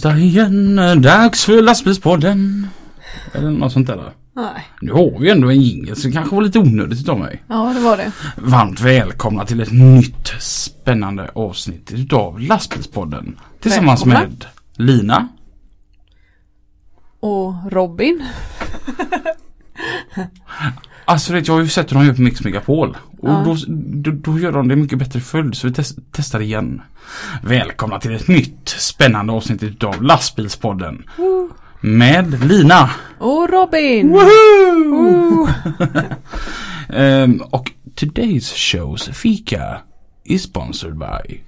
[0.00, 2.66] Onsdag igen, dags för lastbilspodden.
[3.32, 4.12] Eller något sånt där.
[4.36, 4.66] Nej.
[4.80, 7.42] Nu har vi ändå en jingel så det kanske var lite onödigt av mig.
[7.48, 8.12] Ja, det var det.
[8.36, 13.36] Varmt välkomna till ett nytt spännande avsnitt utav lastbilspodden.
[13.60, 14.20] Tillsammans Välkomna.
[14.28, 15.28] med Lina.
[17.20, 18.22] Och Robin.
[21.10, 22.96] Alltså vet jag har ju sett hur de gör på Mix Megapol.
[23.18, 23.42] Och Ja.
[23.46, 26.82] då, då, då gör de det mycket bättre följd så vi test, testar igen.
[27.42, 31.04] Välkomna till ett nytt spännande avsnitt utav lastbilspodden.
[31.80, 32.90] Med Lina.
[33.18, 34.10] Och Robin!
[34.12, 35.48] Woohoo!
[36.88, 39.80] Ehm, och today's show's fika
[40.24, 41.40] is sponsored by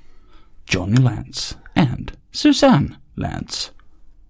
[0.69, 3.70] Johnny Lance and Susanne Lance.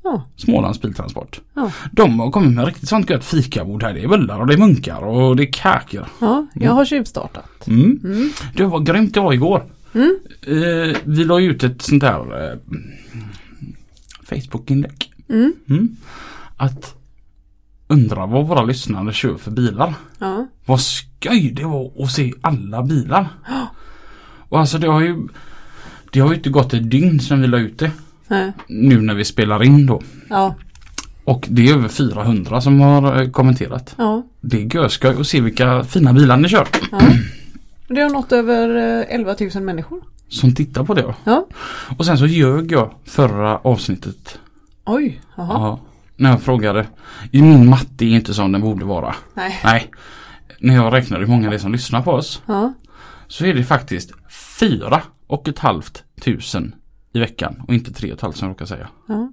[0.04, 1.40] Ja, Smålands biltransport.
[1.54, 3.94] ja, De har kommit med riktigt sånt gött fikabord här.
[3.94, 6.06] Det är bullar och det är munkar och det är kakor.
[6.20, 7.66] ja, jag har tjuvstartat.
[7.66, 8.00] Mm.
[8.04, 8.30] Mm.
[8.56, 9.64] Det var grymt det var igår.
[9.94, 10.18] Mm.
[10.46, 12.58] Eh, vi la ut ett sånt där eh,
[14.24, 15.12] Facebook-inlägg.
[15.28, 15.52] Mm.
[15.68, 15.96] Mm.
[16.56, 16.94] Att
[17.88, 19.94] undra vad våra lyssnare kör för bilar.
[20.18, 23.28] Ja, Vad skoj det var att se alla bilar.
[24.48, 25.28] Och alltså det har ju
[26.12, 27.90] Det har ju inte gått ett dygn sedan vi la ut det.
[28.32, 30.02] Nej, Nu när vi spelar in då.
[30.30, 30.54] ja,
[31.24, 33.94] Och det är över 400 som har eh, kommenterat.
[33.98, 36.68] ja, Det är görskoj att se vilka fina bilar ni kör.
[36.92, 37.00] ja.
[37.88, 38.68] Det har nått över
[39.00, 40.00] eh, 11 000 människor.
[40.28, 41.14] Som tittar på det.
[41.24, 41.46] Ja.
[41.98, 44.38] Och sen så ljög jag förra avsnittet.
[44.84, 45.48] Oj, jaha.
[45.52, 45.80] Ja,
[46.16, 46.86] när jag frågade.
[47.32, 49.14] Min matte är inte som den borde vara.
[49.34, 49.60] Nej.
[49.64, 49.90] Nej.
[50.60, 52.42] När jag räknar hur många det är som lyssnar på oss.
[52.46, 52.72] Ja,
[53.28, 54.10] Så är det faktiskt
[54.60, 56.74] fyra och ett halvt tusen
[57.12, 57.62] i veckan.
[57.68, 58.88] Och inte tre och ett halvt som jag råkar säga.
[59.08, 59.32] ja.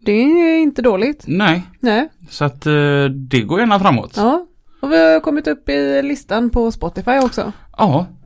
[0.00, 1.24] Det är inte dåligt.
[1.26, 2.08] Nej, Nej.
[2.30, 4.12] så att eh, det går gärna framåt.
[4.16, 4.46] Ja, Ja.
[4.80, 7.52] Och vi har kommit upp i listan på Spotify också.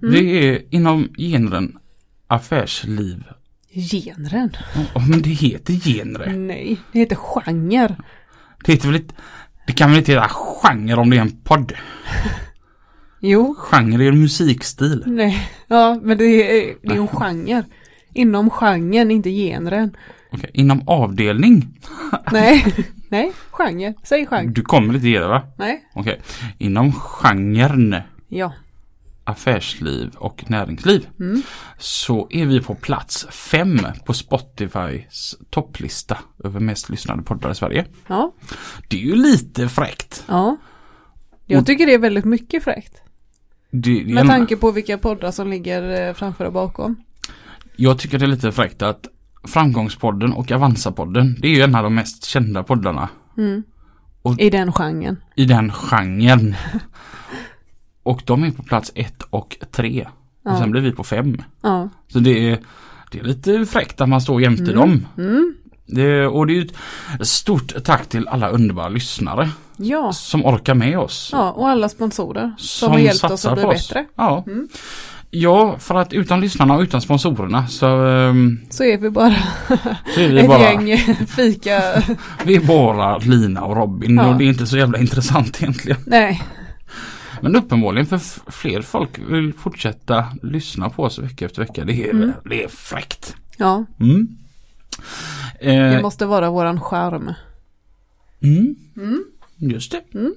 [0.00, 0.18] det
[0.48, 1.78] är inom genren
[2.26, 3.24] affärsliv.
[3.74, 4.50] Genren?
[4.94, 6.32] Ja, men det heter genre.
[6.36, 7.96] Nej, det heter genre.
[8.64, 9.14] Det heter väl inte,
[9.66, 11.72] det kan väl inte heta genre om det är en podd.
[13.22, 15.02] Jo, Genre är en musikstil.
[15.06, 15.48] nej.
[15.68, 17.64] Ja, men det är, det är en genre.
[18.12, 19.96] Inom genren, inte genren.
[20.32, 21.78] Okej, inom avdelning.
[22.32, 22.64] Nej,
[23.08, 23.94] nej, genre.
[24.02, 24.46] Säg genre.
[24.52, 25.42] Du kommer inte ge det va?
[25.58, 25.84] Nej.
[25.94, 26.20] Okej.
[26.58, 27.96] Inom genren
[28.28, 28.52] Ja.
[29.24, 31.42] affärsliv och näringsliv Mm.
[31.78, 37.86] så är vi på plats fem på Spotifys topplista över mest lyssnade poddar i Sverige.
[38.06, 38.32] Ja.
[38.88, 40.24] Det är ju lite fräckt.
[40.28, 40.56] Ja.
[41.46, 43.02] Jag tycker det är väldigt mycket fräckt.
[43.70, 46.96] Det, Med tanke på vilka poddar som ligger eh, framför och bakom.
[47.82, 49.06] Jag tycker det är lite fräckt att
[49.44, 53.08] Framgångspodden och Avanza-podden det är ju en av de mest kända poddarna
[53.38, 53.62] Mm.
[54.22, 55.16] Och- I den genren.
[55.36, 56.54] i den genren.
[58.02, 60.08] och de är på plats ett och tre.
[60.44, 60.58] Och Ja.
[60.58, 61.42] sen blir vi på fem.
[61.62, 61.88] Ja.
[62.08, 62.58] Så det är,
[63.10, 65.06] det är lite fräckt att man står jämte dem.
[65.18, 65.54] Mm.
[65.86, 66.62] Det, och det är
[67.20, 70.12] ett stort tack till alla underbara lyssnare Ja.
[70.12, 71.28] som orkar med oss.
[71.32, 73.88] Ja, och alla sponsorer som, Som har hjälpt oss att bli oss.
[73.88, 74.06] bättre.
[74.14, 74.44] Ja.
[74.46, 74.68] Mm.
[75.30, 79.34] Ja, för att utan lyssnarna och utan sponsorerna så, ehm, Så är vi bara
[80.14, 80.96] så är vi ett bara, gäng
[81.26, 82.02] fika.
[82.44, 84.26] vi är bara Lina och Robin Ja.
[84.28, 85.98] och det är inte så jävla intressant egentligen.
[86.06, 86.42] Nej.
[87.42, 88.20] Men uppenbarligen för
[88.50, 91.84] fler folk vill fortsätta lyssna på oss vecka efter vecka.
[91.84, 92.32] Det är, Mm.
[92.44, 93.36] det är fräckt.
[93.56, 94.28] Ja, Mm.
[95.60, 97.34] det Eh, måste vara våran charm.
[98.42, 98.74] mm.
[98.96, 99.24] Mm.
[99.56, 100.02] Just det.
[100.18, 100.34] Mm.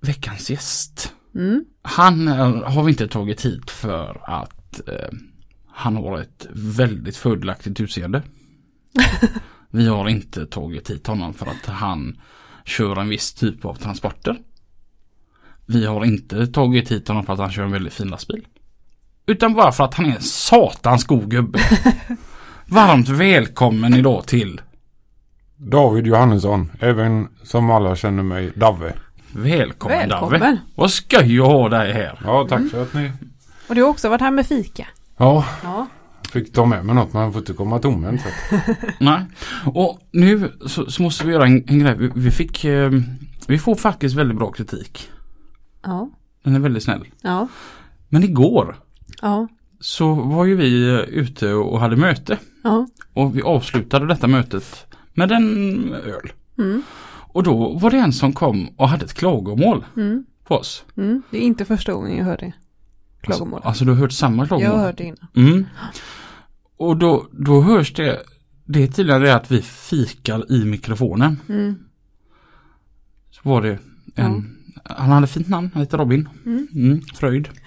[0.00, 1.12] Veckans gäst.
[1.36, 1.64] Mm.
[1.82, 5.18] Han eh, har vi inte tagit hit för att eh,
[5.68, 8.22] han har ett väldigt fördelaktigt utseende.
[9.70, 12.20] vi har inte tagit hit honom för att han
[12.64, 14.38] kör en viss typ av transporter.
[15.66, 18.46] Vi har inte tagit hit honom för att han kör en väldigt fin lastbil.
[19.26, 21.58] Utan bara för att han är en satans god gubbe.
[22.66, 24.60] Varmt välkommen idag till
[25.56, 28.92] David Johannesson, även som alla känner mig, Davve.
[29.36, 29.98] Välkommen.
[30.08, 30.58] Välkommen.
[30.74, 32.20] Vad skoj att ha dig här.
[32.24, 33.12] Ja, tack för att ni...
[33.68, 34.86] Och du har också varit här med fika.
[35.16, 35.86] Ja, Ja.
[36.32, 38.20] fick ta med mig något, man får inte komma tomhänt.
[39.00, 39.20] Nej.
[39.74, 41.94] Och nu så, så måste vi göra en, en grej.
[41.98, 42.90] Vi, vi fick eh,
[43.46, 45.10] Vi får faktiskt väldigt bra kritik.
[45.82, 46.10] Ja.
[46.42, 47.04] Den är väldigt snäll.
[47.22, 47.48] Ja.
[48.08, 48.76] Men igår
[49.22, 49.48] Ja.
[49.80, 52.38] så var ju vi eh, ute och hade möte.
[52.64, 52.86] Ja.
[53.14, 56.32] Och vi avslutade detta mötet med en öl.
[56.58, 56.82] Mm.
[57.36, 60.24] Och då var det en som kom och hade ett klagomål Mm.
[60.44, 60.84] på oss.
[60.96, 61.22] Mm.
[61.30, 62.52] Det är inte första gången jag hör det.
[63.20, 63.54] Klagomål.
[63.54, 64.70] Alltså, alltså du har hört samma klagomål?
[64.72, 65.28] jag har hört det innan.
[65.34, 65.66] Mm.
[66.76, 68.22] Och då, då hörs det,
[68.64, 71.40] det är tydligen det att vi fikar i mikrofonen.
[71.48, 71.74] Mm.
[73.30, 73.78] Så var det
[74.14, 76.28] en, han hade fint namn, han heter Robin.
[76.46, 76.68] Mm.
[76.74, 77.48] Mm, Fröjd.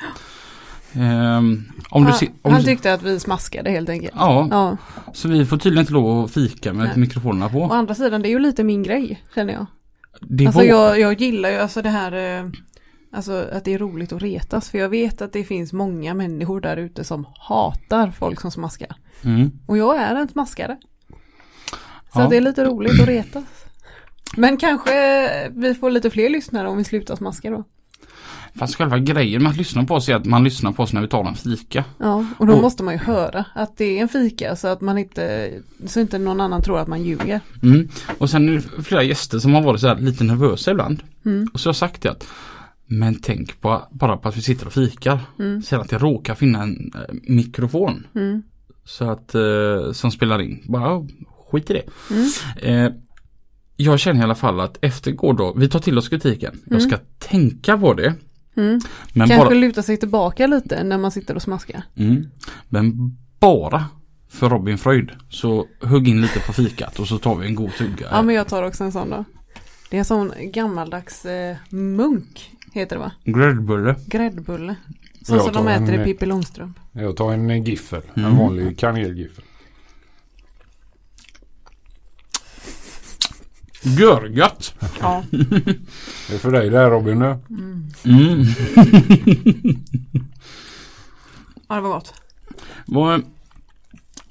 [0.95, 4.13] Ehm, om du han, ser, om han du, tyckte att vi smaskade helt enkelt.
[4.15, 4.77] ja, Ja.
[5.13, 6.97] så vi får tydligen inte lov att fika med Nej.
[6.97, 7.73] mikrofonerna Å på.
[7.73, 9.65] andra sidan, det är ju lite min grej, känner jag.
[10.21, 12.49] Det Alltså var, jag, jag gillar ju alltså det här, eh,
[13.11, 14.69] alltså att det är roligt att retas.
[14.69, 18.95] För jag vet att det finns många människor där ute som hatar folk som smaskar.
[19.23, 20.77] mm, Och jag är en smaskare.
[22.13, 22.27] Så Ja.
[22.29, 23.43] det är lite roligt att retas.
[24.37, 24.91] Men kanske
[25.49, 27.63] vi får lite fler lyssnare om vi slutar smaska då.
[28.55, 31.01] Fast själva grejen med att lyssna på oss är att man lyssnar på oss när
[31.01, 31.83] vi tar en fika.
[31.97, 34.81] Ja, och då Och- måste man ju höra att det är en fika så att
[34.81, 35.51] man inte,
[35.85, 37.39] så inte någon annan tror att man ljuger.
[37.63, 37.89] Mm.
[38.17, 41.03] Och sen är det flera gäster som har varit så lite nervösa ibland.
[41.25, 41.47] Mm.
[41.53, 42.27] Och så har jag sagt det att
[42.91, 45.19] men tänk på, bara på att vi sitter och fikar.
[45.39, 45.61] Mm.
[45.61, 48.07] Sen att det råkar finna en eh, mikrofon.
[48.15, 48.43] Mm.
[48.85, 50.63] Så att, eh, som spelar in.
[50.67, 51.07] Bara
[51.51, 51.83] skit i det.
[52.15, 52.85] Mm.
[52.85, 52.91] Eh,
[53.75, 56.59] jag känner i alla fall att efter gårdag, vi tar till oss kritiken.
[56.65, 58.13] Jag ska tänka på det.
[58.59, 58.79] Mm.
[59.13, 61.83] Men Kanske bara, luta sig tillbaka lite när man sitter och smaskar.
[61.95, 62.25] mm,
[62.69, 63.85] men bara
[64.29, 65.11] för Robin Fröjd.
[65.29, 68.07] Så hugg in lite på fikat och så tar vi en god tugga.
[68.11, 69.25] Ja men jag tar också en sån då.
[69.89, 73.11] Det är en sån gammaldags eh, munk, heter det va?
[73.23, 73.95] Gräddbulle.
[74.05, 74.75] Gräddbulle.
[75.21, 76.77] Så som de äter en, i Pippi Långstrump.
[76.91, 78.01] Jag tar en giffel.
[78.13, 78.37] En Mm.
[78.37, 79.43] vanlig kanelgiffel.
[83.83, 84.73] Görgött.
[85.01, 85.23] Ja.
[85.31, 87.25] Det är för dig där Robin nu.
[88.05, 88.45] Mm.
[91.67, 92.13] ja, det var gott.
[92.87, 93.23] Vad-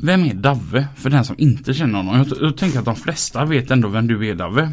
[0.02, 0.88] Vem är Davve?
[0.96, 2.16] För den som inte känner honom.
[2.16, 4.72] Jag, jag tänker att de flesta vet ändå vem du är Davve.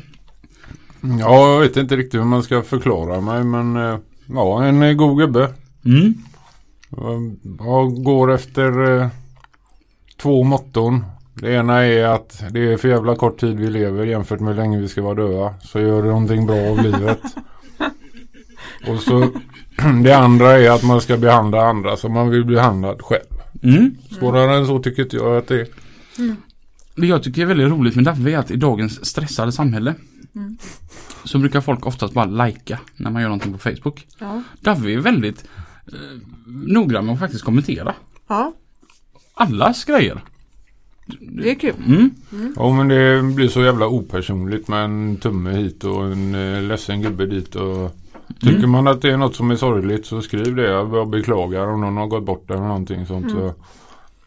[1.20, 4.94] Ja, jag vet inte riktigt hur man ska förklara mig men eh, ja, en eh,
[4.94, 5.54] god gubbe.
[5.86, 6.14] Mm.
[6.90, 9.08] Jag- Jag går efter eh,
[10.18, 11.06] två motton.
[11.36, 14.62] Det ena är att det är för jävla kort tid vi lever jämfört med hur
[14.62, 15.54] länge vi ska vara döda.
[15.62, 17.22] Så gör det någonting bra av livet.
[18.88, 19.32] Och så
[20.04, 23.26] det andra är att man ska behandla andra som man vill bli behandlad själv.
[23.64, 23.96] Mm.
[24.20, 25.68] Svårare än så tycker inte jag att det är.
[26.96, 29.94] Det jag tycker är väldigt roligt med Davve är att i dagens stressade samhälle
[30.36, 30.58] Mm.
[31.24, 34.08] så brukar folk oftast bara lajka när man gör någonting på Facebook.
[34.20, 34.42] Ja.
[34.62, 35.46] Davve är väldigt
[35.88, 35.94] eh,
[36.46, 37.94] noggrann med att faktiskt kommentera
[38.28, 38.54] ja,
[39.34, 40.24] allas grejer.
[41.20, 41.74] Det är kul.
[41.88, 42.10] Mm.
[42.56, 47.02] Ja men det blir så jävla opersonligt med en tumme hit och en eh, ledsen
[47.02, 47.96] gubbe dit och
[48.40, 48.70] Tycker Mm.
[48.72, 50.70] man att det är något som är sorgligt så skriv det.
[50.70, 53.32] Jag jag beklagar om någon har gått bort eller någonting sånt.
[53.32, 53.38] Mm.
[53.38, 53.54] Så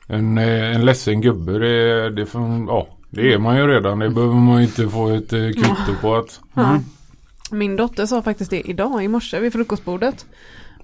[0.07, 3.99] en, eh, en ledsen gubbe det, det, får, ja, det är man ju redan.
[3.99, 6.71] Det behöver man ju inte få ett eh, kvitto på att Ja.
[6.71, 6.83] Mm.
[7.51, 10.27] Min dotter sa faktiskt det idag i morse vid frukostbordet.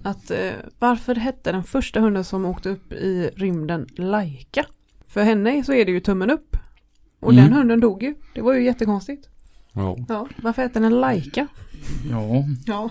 [0.02, 4.64] Att eh, varför hette den första hunden som åkte upp i rymden Laika?
[5.14, 6.56] För henne så är det ju tummen upp.
[7.20, 7.44] Och Mm.
[7.44, 8.14] den hunden dog ju.
[8.34, 9.28] Det var ju jättekonstigt.
[9.72, 9.96] ja.
[10.08, 11.46] Ja, varför heter den Laika?
[12.11, 12.90] Ja, Ja.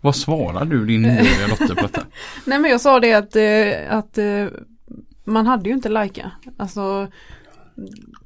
[0.00, 2.02] vad svarar du din nioåriga dotter på detta?
[2.46, 4.46] Nej men jag sa det att, eh, att eh,
[5.24, 6.30] man hade ju inte Laika.
[6.56, 7.08] Alltså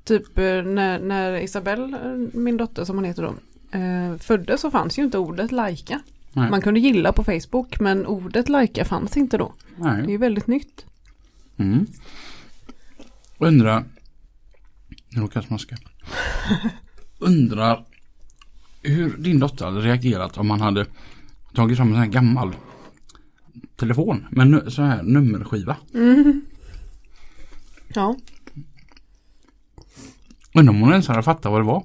[0.04, 1.98] typ eh, när, när Isabelle,
[2.32, 3.34] min dotter som hon heter då,
[4.18, 6.00] föddes så fanns ju inte ordet Laika.
[6.32, 6.50] Nej.
[6.50, 9.52] Man kunde gilla på Facebook men ordet Laika fanns inte då.
[9.76, 10.10] Det är Nej.
[10.10, 10.84] ju väldigt nytt.
[11.56, 11.86] Mm.
[13.38, 13.84] Undrar.
[15.08, 15.76] Nu råkar jag smaska.
[17.18, 17.84] Undrar
[18.82, 20.86] hur din dotter hade reagerat om man hade
[21.54, 22.56] tagit fram en sån här gammal
[23.76, 25.76] telefon med nu, så här nummerskiva.
[25.94, 26.42] Mm.
[27.88, 28.16] Ja.
[30.54, 31.84] Undrar om hon ens hade fattat vad det var.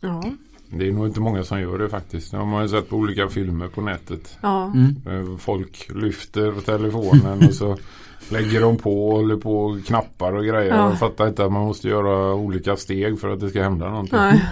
[0.00, 0.32] Ja.
[0.78, 2.30] Det är nog inte många som gör det faktiskt.
[2.30, 4.38] Det har man ju sett på olika filmer på nätet.
[4.40, 4.72] Ja.
[4.74, 4.96] Mm.
[5.06, 7.78] Eh, Folk lyfter telefonen och så
[8.30, 10.74] lägger de på och håller på och knappar och grejer.
[10.76, 10.88] Ja.
[10.90, 14.18] Jag fattar inte att man måste göra olika steg för att det ska hända någonting.
[14.18, 14.42] Nej.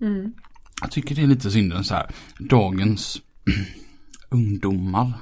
[0.00, 0.32] Mm.
[0.80, 2.06] Jag tycker det är lite synd så här.
[2.38, 3.20] Dagens
[4.30, 5.12] ungdomar.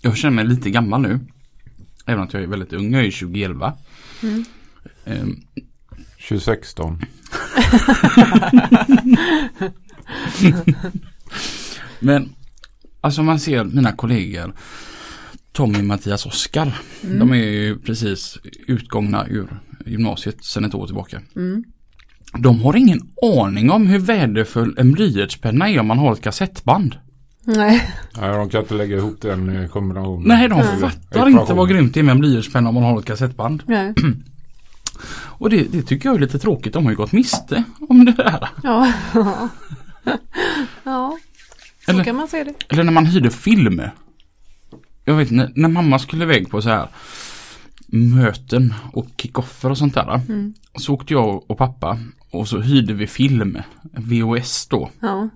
[0.00, 1.18] Jag känner mig lite gammal nu.
[2.06, 2.92] Även att jag är väldigt ung.
[2.92, 3.72] Jag är 2011.
[4.22, 4.44] Mm.
[6.30, 6.98] Ehm, 2016.
[12.00, 12.28] Men
[13.00, 14.54] alltså man ser mina kollegor
[15.52, 16.80] Tommy, Mattias, Oskar.
[17.04, 17.18] Mm.
[17.18, 21.20] De är ju precis utgångna ur gymnasiet sedan ett år tillbaka.
[21.36, 21.64] Mm.
[22.38, 26.96] De har ingen aning om hur värdefull en blyertspenna är om man har ett kassettband.
[27.44, 27.88] Nej.
[28.20, 30.28] Nej, de kan inte lägga ihop den kombinationen.
[30.28, 30.80] Nej, de Nej.
[30.80, 33.62] fattar inte vad grymt det är med en blyertspenna om man har ett kassettband.
[33.66, 33.94] Nej.
[35.12, 36.72] Och det, det tycker jag är lite tråkigt.
[36.72, 38.48] De har ju gått miste om det där.
[38.62, 38.92] Ja.
[40.84, 41.18] ja.
[41.84, 42.54] Så Eller- kan man se det.
[42.68, 43.82] Eller när man hyrde film.
[45.04, 46.88] Jag vet när, när mamma skulle iväg på så här
[47.86, 50.14] möten och kickoffer och sånt där.
[50.28, 50.54] Mm.
[50.74, 51.98] Så åkte jag och pappa
[52.30, 53.58] och så hyrde vi film.
[53.92, 54.90] VHS då.
[55.00, 55.28] Ja.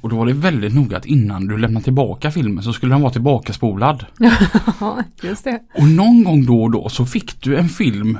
[0.00, 3.02] Och då var det väldigt noga att innan du lämnar tillbaka filmen så skulle den
[3.02, 4.06] vara tillbaka spolad.
[4.80, 5.60] ja, just det.
[5.74, 8.18] Och någon gång då och då så fick du en film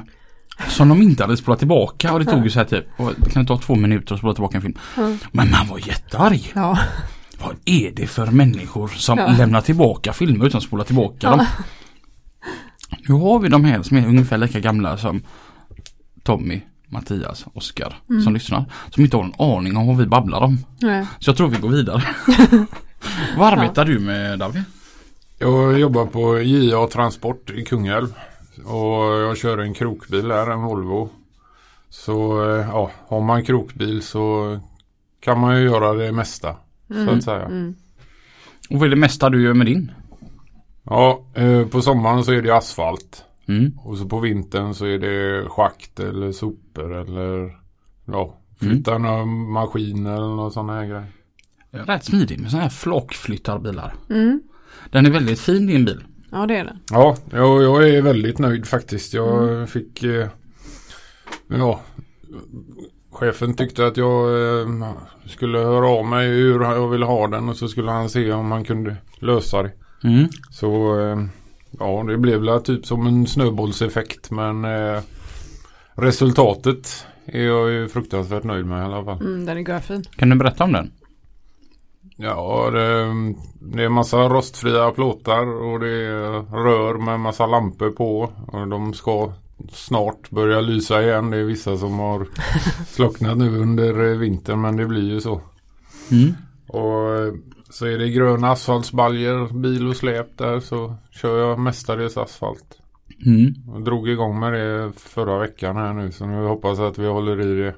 [0.68, 3.30] som de inte hade spolat tillbaka och det tog ju så här typ, vad- det
[3.30, 4.74] kan ta två minuter att spola tillbaka en film.
[4.96, 5.12] Ja.
[5.32, 6.52] Men man var jättearg.
[6.54, 6.78] Ja.
[7.44, 9.26] Vad är det för människor som Ja.
[9.38, 11.30] lämnar tillbaka filmer utan att spola tillbaka Ja.
[11.36, 11.46] dem?
[13.08, 15.22] Nu har vi de här som är ungefär lika gamla som
[16.22, 18.22] Tommy, Mattias, Oskar Mm.
[18.22, 18.64] som lyssnar.
[18.90, 20.58] Som inte har en aning om vad vi babblar om.
[20.80, 21.06] Nej.
[21.18, 22.02] Så jag tror vi går vidare.
[23.36, 24.62] vad arbetar du med David?
[25.38, 28.14] Jag jobbar på JA Transport i Kungälv.
[28.64, 31.10] Och jag kör en krokbil här, en Volvo.
[31.88, 34.58] Så eh, ja, har man krokbil så
[35.20, 36.56] kan man ju göra det mesta.
[36.88, 37.44] Så att säga.
[37.44, 37.74] Mm.
[38.70, 39.92] Och vad är det mesta du gör med din?
[40.82, 43.24] Ja, eh, på sommaren så är det asfalt.
[43.48, 43.78] Mm.
[43.78, 47.58] Och så på vintern så är det schakt eller sopor eller
[48.04, 51.12] ja, flytta några maskiner eller några sådana här grejer.
[51.70, 53.94] Rätt smidig med sådana här flockflyttarbilar.
[54.10, 54.42] Mm.
[54.90, 56.04] Den är väldigt fin din bil.
[56.30, 56.76] Ja, det är det.
[56.90, 59.14] Ja, jag, jag är väldigt nöjd faktiskt.
[59.14, 60.28] Jag fick eh,
[61.48, 61.80] ja,
[63.10, 64.28] chefen tyckte att jag
[64.60, 64.92] eh,
[65.26, 68.52] skulle höra av mig hur jag ville ha den och så skulle han se om
[68.52, 69.72] han kunde lösa det.
[70.04, 70.28] Mm.
[70.50, 71.24] Så eh,
[71.78, 75.00] ja, det blev väl typ som en snöbollseffekt men eh,
[75.94, 79.20] resultatet är jag ju fruktansvärt nöjd med i alla fall.
[79.20, 80.04] Mm, den är görfin.
[80.16, 80.90] Kan du berätta om den?
[82.20, 83.14] Ja, det,
[83.60, 88.32] det är massa rostfria plåtar och det är rör med massa lampor på.
[88.46, 89.32] Och de ska
[89.72, 91.30] snart börja lysa igen.
[91.30, 92.26] Det är vissa som har
[92.86, 95.40] slocknat nu under vintern men det blir ju så.
[96.10, 96.34] Mm.
[96.68, 97.32] Och eh,
[97.70, 102.78] så är det gröna asfaltsbaljer, bil och släp där så kör jag mestadels asfalt.
[103.26, 103.54] Mm.
[103.66, 107.06] Jag drog igång med det förra veckan här nu så nu hoppas jag att vi
[107.06, 107.74] håller i det.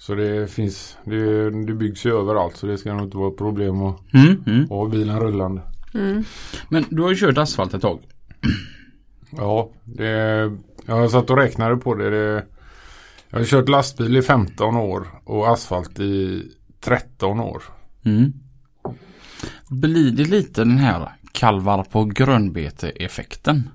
[0.00, 3.36] Så det finns, det, det byggs ju överallt så det ska nog inte vara ett
[3.36, 4.42] problem att Mm.
[4.46, 4.68] Mm.
[4.68, 5.62] ha bilen rullande.
[5.94, 6.24] Mm.
[6.68, 8.00] Men du har ju kört asfalt ett tag.
[9.36, 10.06] Ja, det,
[10.86, 12.10] jag har satt och räknade på det.
[12.10, 12.44] det.
[13.30, 16.42] Jag har kört lastbil i 15 år och asfalt i
[16.80, 17.62] 13 år.
[18.04, 18.32] Mm.
[19.68, 23.70] Blir det lite den här kalvar på grönbete effekten?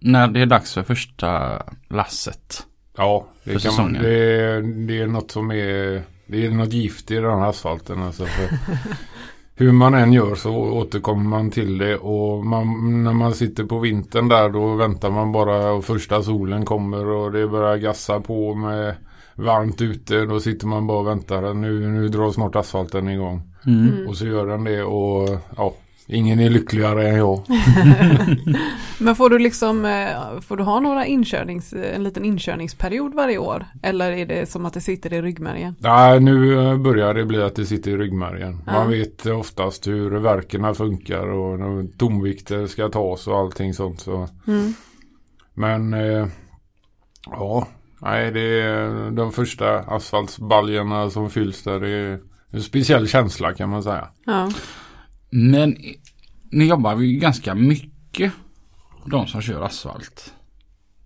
[0.00, 2.66] När det är dags för första lasset.
[2.98, 4.02] Ja, För det, kan man, säsongen.
[4.02, 8.02] det, är, det är något som är Det är något gift i den här asfalten.
[8.02, 8.58] Alltså för
[9.64, 13.78] hur man än gör så återkommer man till det och man, när man sitter på
[13.78, 18.54] vintern där då väntar man bara och första solen kommer och det börjar gassa på
[18.54, 18.94] med
[19.34, 20.24] varmt ute.
[20.24, 21.54] Då sitter man bara och väntar.
[21.54, 23.42] Nu, nu drar snart asfalten igång.
[23.66, 24.08] Mm.
[24.08, 25.74] Och så gör den det och ja,
[26.08, 27.42] ingen är lyckligare än jag.
[28.98, 33.66] Men får du liksom, eh, får du ha några inkörnings, en liten inkörningsperiod varje år?
[33.82, 35.74] Eller är det som att det sitter i ryggmärgen?
[35.78, 38.62] Nej, nu eh, börjar det bli att det sitter i ryggmärgen.
[38.66, 38.72] Ja.
[38.72, 41.58] Man vet oftast hur verkarna funkar och
[41.98, 44.00] tomvikter ska tas och allting sånt.
[44.00, 44.28] Så.
[44.46, 44.74] Mm.
[45.54, 46.26] Men eh,
[47.26, 51.80] ja, nej det är de första asfaltsbaljerna som fylls där.
[51.80, 54.08] Det är en speciell känsla kan man säga.
[54.24, 54.50] Ja.
[55.30, 55.76] Men
[56.50, 58.32] ni jobbar ju ganska mycket.
[59.04, 60.34] De som kör asfalt.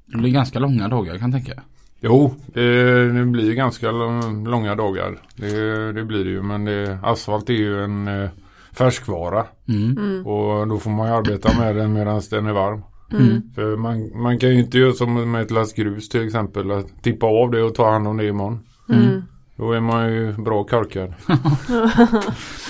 [0.07, 1.63] Det blir ganska långa dagar kan jag tänka.
[2.01, 5.19] Jo, det, det blir ganska lång- långa dagar.
[5.37, 6.43] Det, det blir det ju.
[6.43, 8.31] Men det, asfalt är ju en eh,
[8.73, 9.47] färskvara.
[9.69, 9.99] Mm.
[9.99, 10.27] Mm.
[10.27, 12.83] Och då får man ju arbeta med den medan den är varm.
[13.13, 13.43] Mm.
[13.55, 16.71] För man, man kan ju inte göra som med ett last grus till exempel.
[16.71, 18.61] Att tippa av det och ta hand om det imorgon.
[18.89, 19.23] Mm.
[19.57, 21.15] Då är man ju bra korkad.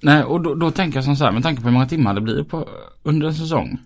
[0.00, 2.14] Nej, och då, då tänker jag som så här, med tanke på hur många timmar
[2.14, 2.68] det blir på,
[3.02, 3.78] under en säsong.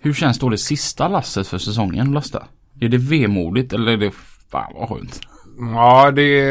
[0.00, 2.46] Hur känns då det sista lasset för säsongen att lasta?
[2.80, 4.10] Är det vemodigt eller är det
[4.50, 5.20] fan vad skönt?
[5.58, 6.42] Ja, det,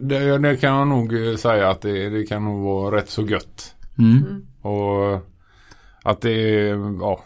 [0.00, 3.74] det, det kan jag nog säga att det, det kan nog vara rätt så gött.
[3.98, 4.46] Mm.
[4.60, 5.20] Och
[6.02, 6.68] att det,
[7.00, 7.24] ja,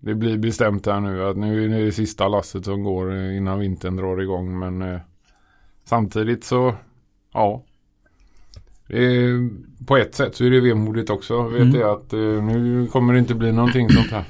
[0.00, 3.58] det blir bestämt här nu att nu är det det sista lasset som går innan
[3.58, 4.58] vintern drar igång.
[4.58, 5.00] Men eh,
[5.84, 6.74] samtidigt så,
[7.34, 7.64] ja.
[8.88, 9.50] Är,
[9.86, 11.42] på ett sätt så är det vemodigt också.
[11.42, 11.74] Vet Mm.
[11.80, 14.24] jag att eh, nu kommer det inte bli någonting sånt här.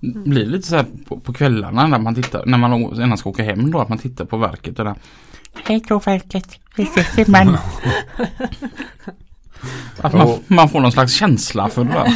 [0.00, 3.30] Blir det lite så här på, på kvällarna när man tittar, när man gärna ska
[3.30, 4.94] åka hem då, att man tittar på verket och där.
[5.64, 7.56] Hej då verket, vi ses imorgon.
[10.00, 12.12] Att man, man får någon slags känsla för det där.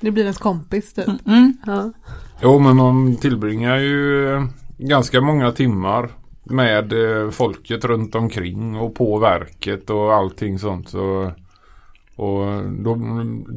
[0.00, 1.26] Det blir ens kompis typ.
[1.26, 1.56] Mm.
[1.66, 1.92] Ja.
[2.42, 4.44] Jo men man tillbringar ju eh,
[4.78, 6.10] ganska många timmar
[6.44, 10.88] med eh, folket runt omkring och på verket och allting sånt.
[10.88, 11.32] Så,
[12.16, 12.98] och då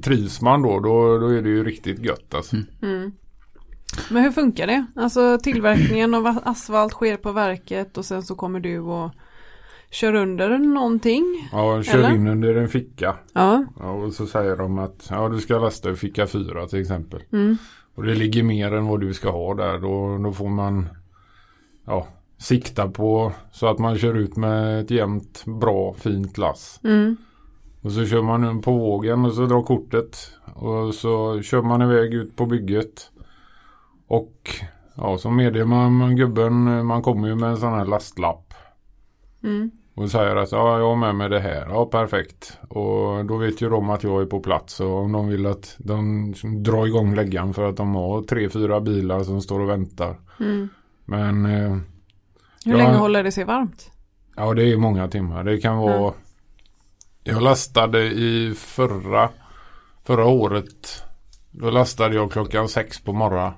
[0.03, 2.55] trivs man då, då, då är det ju riktigt gött alltså.
[2.81, 3.11] Mm.
[4.09, 4.85] Men hur funkar det?
[4.95, 9.11] Alltså tillverkningen av asfalt sker på verket och sen så kommer du och
[9.89, 11.49] kör under någonting.
[11.51, 12.15] Ja, kör Eller?
[12.15, 13.15] in under en ficka.
[13.33, 13.65] Ja.
[13.79, 17.23] Ja, och så säger de att ja, du ska lasta i ficka 4 till exempel.
[17.31, 17.57] Mm.
[17.95, 19.79] Och det ligger mer än vad du ska ha där.
[19.79, 20.89] Då, då får man
[21.85, 26.79] ja, sikta på så att man kör ut med ett jämnt, bra, fint lass.
[26.83, 27.17] Mm.
[27.81, 30.17] Och så kör man på vågen och så drar kortet.
[30.53, 33.11] Och så kör man iväg ut på bygget.
[34.07, 34.49] Och
[34.95, 38.53] ja, så meddelar man gubben, man kommer ju med en sån här lastlapp.
[39.43, 39.71] Mm.
[39.95, 41.67] Och säger att ja, jag har med mig det här.
[41.69, 42.59] Ja, perfekt.
[42.69, 44.79] Och då vet ju de att jag är på plats.
[44.79, 48.81] Och om de vill att de drar igång läggan för att de har tre, fyra
[48.81, 50.19] bilar som står och väntar.
[50.39, 50.69] Mm.
[51.05, 51.77] Men eh,
[52.65, 53.91] Hur länge håller det sig varmt?
[54.35, 55.43] ja, det är många timmar.
[55.43, 55.95] Det kan vara...
[55.95, 56.13] Ja.
[57.23, 59.29] Jag lastade i förra,
[60.03, 61.03] förra året.
[61.51, 63.53] Då lastade jag klockan sex på morgonen.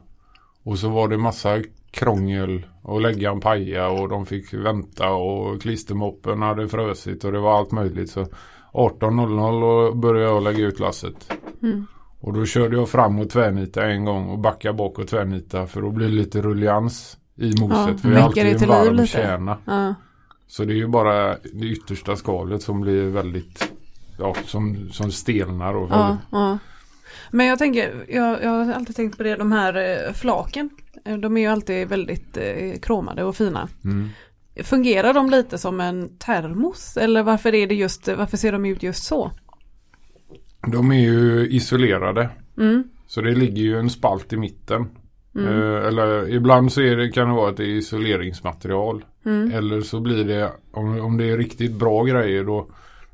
[0.64, 1.62] Och så var det massa
[1.92, 7.58] krångel och läggan paja och de fick vänta och klistermoppen hade frösit och det var
[7.58, 8.10] allt möjligt.
[8.10, 8.24] Så
[8.74, 11.34] 18.00 och började jag lägga ut lasset.
[11.62, 11.86] Mm.
[12.20, 15.82] Och då körde jag fram och tvärnita en gång och backa bak och tvärnita för
[15.82, 17.78] då blir det lite rullians i moset.
[17.78, 19.58] Ja, för det är alltid en varm kärna.
[19.66, 19.96] Ja.
[20.48, 23.72] Så det är ju bara det yttersta skalet som blir väldigt,
[24.20, 25.74] ja, som, som stelnar.
[25.74, 26.58] Och Ja, ja.
[27.32, 30.70] Men jag tänker, jag, jag har alltid tänkt på det, de här eh, flaken.
[31.06, 33.68] Eh, De är ju alltid väldigt eh, kromade och fina.
[33.84, 34.10] Mm.
[34.64, 36.98] Fungerar de lite som en termos?
[36.98, 39.32] Eller varför är det just, varför ser de ut just så?
[40.68, 42.30] De är ju isolerade.
[42.58, 42.84] Mm.
[43.08, 44.90] Så det ligger ju en spalt i mitten.
[45.38, 45.48] Mm.
[45.54, 49.06] Eh, eller ibland så är det, kan det vara att det är isoleringsmaterial.
[49.26, 49.52] Mm.
[49.52, 52.68] Eller så blir det, om, om det är riktigt bra grejer då,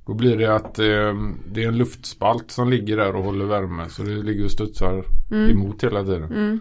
[0.06, 1.14] då blir det att eh,
[1.52, 3.90] det är en luftspalt som ligger där och håller värme.
[3.90, 5.52] Så det ligger och studsar Mm.
[5.52, 6.24] emot hela tiden.
[6.24, 6.60] Mm.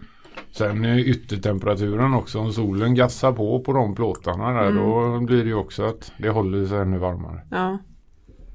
[0.51, 4.75] Sen är yttertemperaturen också, om solen gassar på på de plåtarna där Mm.
[4.83, 7.41] då blir det också att det håller sig ännu varmare.
[7.51, 7.77] Ja.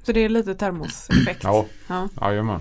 [0.03, 1.43] Så det är lite termoseffekt.
[1.43, 2.07] Ja, Ja.
[2.21, 2.59] jajamän.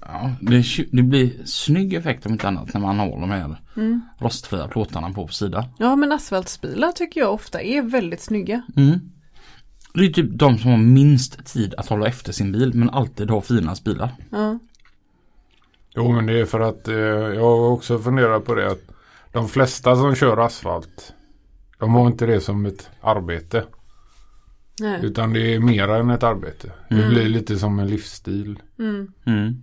[0.00, 4.00] Ja, det, det blir snygg effekt om inte annat när man har de här Mm.
[4.18, 5.64] rostfria plåtarna på sidan.
[5.78, 8.62] ja men asfaltsbilar tycker jag ofta är väldigt snygga.
[8.76, 8.98] Mm.
[9.94, 13.30] Det är typ de som har minst tid att hålla efter sin bil men alltid
[13.30, 14.10] har finast bilar.
[14.30, 14.58] Ja.
[15.96, 18.82] Jo men det är för att eh, jag har också funderat på det att
[19.32, 21.12] de flesta som kör asfalt
[21.78, 23.64] de har inte det som ett arbete.
[24.80, 25.00] Nej.
[25.02, 26.72] Utan det är mer än ett arbete.
[26.88, 27.08] Det Mm.
[27.08, 28.58] blir lite som en livsstil.
[28.78, 29.12] Mm.
[29.26, 29.62] Mm.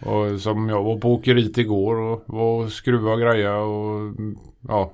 [0.00, 4.38] Och som jag var på åkeriet igår och var och skruva och greja och mm,
[4.68, 4.92] ja.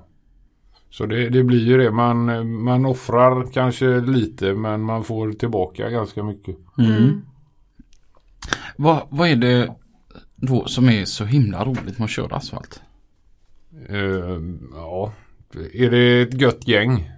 [0.91, 1.91] Så det, det blir ju det.
[1.91, 6.57] Man, man offrar kanske lite men man får tillbaka ganska mycket.
[6.79, 6.93] Mm.
[6.93, 7.23] Mm.
[8.77, 9.75] Vad, vad är det
[10.37, 12.83] då som är så himla roligt med att köra asfalt?
[13.89, 14.41] Eh,
[14.75, 15.13] ja,
[15.73, 17.11] är det ett gött gäng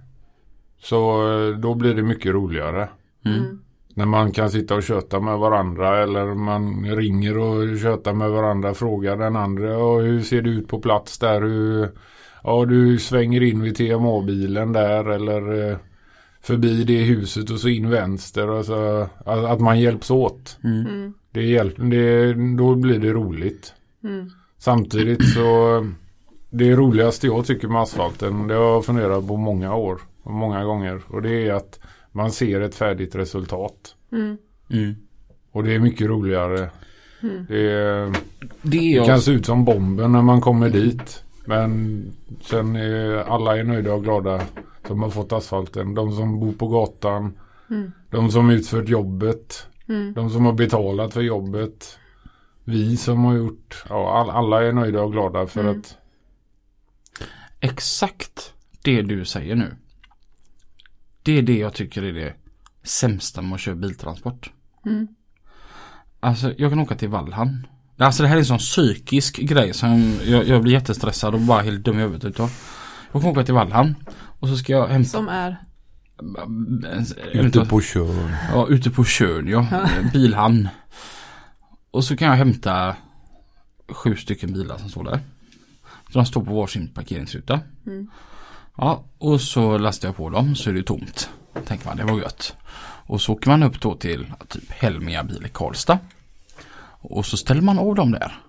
[0.79, 2.89] så eh, då blir det mycket roligare.
[3.25, 3.61] Mm.
[3.97, 8.73] När man kan sitta och köta med varandra eller man ringer och köta med varandra.
[8.73, 11.41] Frågar den andra och hur ser det ut på plats där?
[11.41, 11.89] Hur,
[12.43, 15.77] ja, du svänger in vid TMA-bilen där eller eh,
[16.41, 18.49] förbi det huset och så in vänster.
[18.49, 20.57] Och så, att, att man hjälps åt.
[20.63, 20.85] Mm.
[20.87, 21.13] Mm.
[21.31, 23.73] Det hjälp, det, då blir det roligt.
[24.03, 24.29] Mm.
[24.57, 25.81] Samtidigt så
[26.49, 30.63] det roligaste jag tycker med asfalten det har jag funderat på många år och många
[30.63, 31.79] gånger och det är att
[32.15, 33.95] man ser ett färdigt resultat.
[34.11, 34.37] Mm.
[34.69, 34.95] Mm.
[35.51, 36.69] Och det är mycket roligare.
[37.23, 37.45] Mm.
[37.49, 38.17] Det, är, Det
[38.61, 41.23] det är kan se ut som bomben när man kommer dit.
[41.45, 42.03] Men
[42.41, 44.41] sen är alla är nöjda och glada
[44.87, 45.93] som har fått asfalten.
[45.95, 47.33] De som bor på gatan.
[47.69, 47.91] Mm.
[48.11, 49.67] De som utfört jobbet.
[49.87, 50.13] Mm.
[50.13, 51.97] De som har betalat för jobbet.
[52.63, 53.83] Vi som har gjort.
[53.89, 55.79] Ja, all, alla är nöjda och glada för Mm.
[55.79, 55.97] att
[57.59, 59.75] exakt det du säger nu.
[61.25, 62.33] Det är det jag tycker är det
[62.83, 64.51] sämsta med att köra biltransport.
[64.85, 65.07] Mm.
[66.19, 67.67] Alltså jag kan åka till Vallhamn.
[67.97, 71.61] Alltså det här är en sån psykisk grej som jag, jag blir jättestressad och bara
[71.61, 72.51] helt dum i huvudet utav.
[73.11, 73.95] Jag kan åka till Vallhamn
[74.39, 75.57] och så ska jag hämta Som är.
[77.33, 78.35] ute på Tjörn.
[78.53, 79.87] Ja, ute på Tjörn ja.
[80.13, 80.69] Bilhamn.
[81.91, 82.95] Och så kan jag hämta
[83.89, 85.19] sju stycken bilar som står där.
[86.11, 87.59] Så de står på varsin parkeringsruta.
[87.85, 88.07] Mm.
[88.77, 91.29] Ja, och så lastar jag på dem så är det tomt.
[91.65, 92.55] Tänker man, det var gött.
[93.07, 95.99] Och så åker man upp då till typ Helmia bil i Karlstad.
[97.01, 98.39] Och så ställer man av dem där.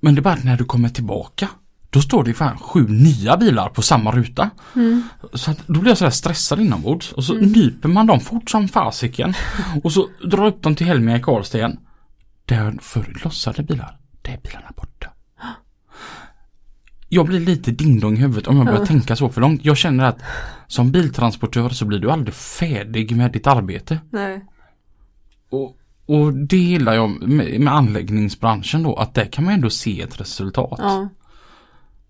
[0.00, 1.48] Men det är bara att när du kommer tillbaka
[1.90, 4.50] då står det fan sju nya bilar på samma ruta.
[5.34, 8.68] Så att, då blir jag sådär stressad inombords och så nyper man dem fort som
[8.68, 9.34] fasiken.
[9.84, 11.78] Och så drar upp dem till Helmia i Karlstad igen.
[12.44, 14.93] Där förr lossade bilar, det är bilarna borta.
[17.14, 19.64] Jag blir lite dingdong i huvudet om jag börjar tänka så för långt.
[19.64, 20.18] Jag känner att
[20.66, 24.00] som biltransportör så blir du aldrig färdig med ditt arbete.
[24.10, 24.44] Nej.
[25.50, 30.00] Och, och det gillar jag med, med anläggningsbranschen då, att där kan man ändå se
[30.00, 30.78] ett resultat.
[30.82, 31.08] Ja.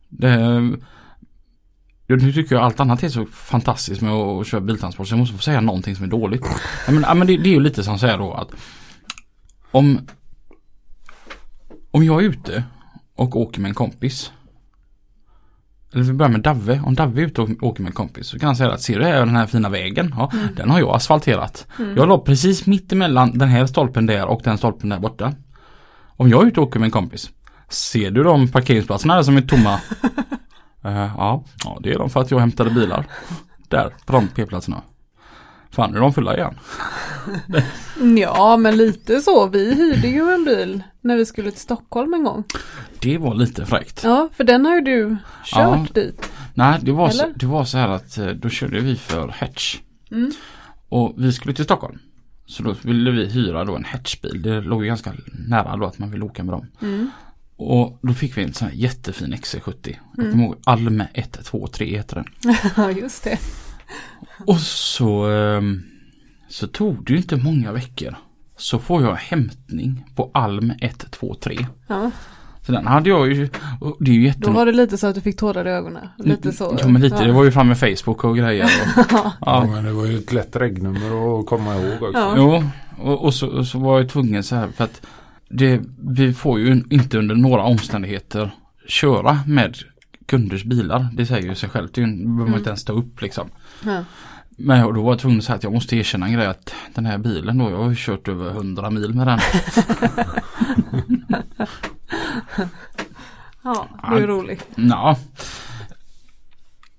[0.09, 0.61] Det,
[2.09, 5.37] nu tycker jag allt annat är så fantastiskt med att köra biltransport så jag måste
[5.37, 6.47] få säga någonting som är dåligt.
[6.89, 8.49] Men, men det, det är ju lite som säger då att
[9.71, 10.01] om,
[11.91, 12.65] om jag är ute
[13.15, 14.33] och åker med en kompis.
[15.95, 16.81] Eller vi börjar med Davve.
[16.87, 18.99] Om Davve är ute och åker med en kompis så kan han säga att ser
[18.99, 20.15] du här den här fina vägen?
[20.19, 21.67] Ja, den har jag asfalterat.
[21.97, 25.35] Jag la precis mitt emellan den här stolpen där och den stolpen där borta.
[26.17, 27.31] Om jag är ute och åker med en kompis.
[27.69, 29.81] Ser du de parkeringsplatserna där som är tomma?
[30.87, 33.07] Eh, ja, ja, det är de för att jag hämtade bilar.
[33.69, 34.83] Där, på de p-platserna.
[35.75, 36.55] Fan, nu är de fulla igen.
[38.19, 39.47] ja, men lite så.
[39.47, 42.45] Vi hyrde ju en bil när vi skulle till Stockholm en gång.
[43.01, 44.05] Det var lite fräckt.
[44.05, 45.87] Ja, för den har ju du kört Ja.
[45.95, 46.31] dit.
[46.55, 49.79] Nej, det var, så, det var så här att eh, då körde vi för Hetch.
[50.11, 50.33] Mm.
[50.89, 51.99] Och vi skulle till Stockholm.
[52.47, 54.43] Så då ville vi hyra då en Hetchbil.
[54.43, 55.13] Det låg ju ganska
[55.49, 56.67] nära då att man ville åka med dem.
[56.83, 57.11] Mm.
[57.57, 59.97] Och då fick vi en sån här jättefin XC70.
[60.17, 62.55] Jag kommer ihåg Alme 123 heter den.
[62.77, 63.39] Ja, just det.
[64.47, 65.83] Och så, ehm,
[66.49, 68.17] så tog det ju inte många veckor.
[68.57, 71.67] Så får jag hämtning på Alm 123.
[71.89, 72.11] Ja,
[72.67, 73.49] Så den hade jag ju,
[74.01, 74.59] det är ju då jättemånga.
[74.59, 76.09] var det lite så att du fick tårar i ögonen.
[76.19, 76.77] Lite så.
[76.81, 78.65] Ja men lite, det var ju framme Facebook och grejer.
[78.65, 79.33] Och, Ja.
[79.41, 79.67] ja.
[79.73, 82.19] men det var ju ett lätt regnummer att komma ihåg också.
[82.19, 82.35] Ja.
[82.37, 82.65] Jo,
[82.99, 85.07] och, och, så, och så var jag tvungen så här för att
[85.49, 88.51] det, vi får ju inte under några omständigheter
[88.89, 89.77] köra med
[90.27, 91.07] kunders bilar.
[91.13, 91.95] Det säger ju sig självt.
[91.95, 92.55] Det behöver man Mm.
[92.59, 93.49] inte ens stå upp liksom.
[93.85, 94.05] Ja.
[94.57, 96.75] Men jag- då var jag tvungen att säga att jag måste erkänna en grej att
[96.95, 99.39] den här bilen då, jag har ju kört över 100 mil med den.
[103.63, 104.61] ja, du är rolig.
[104.77, 105.19] Ja.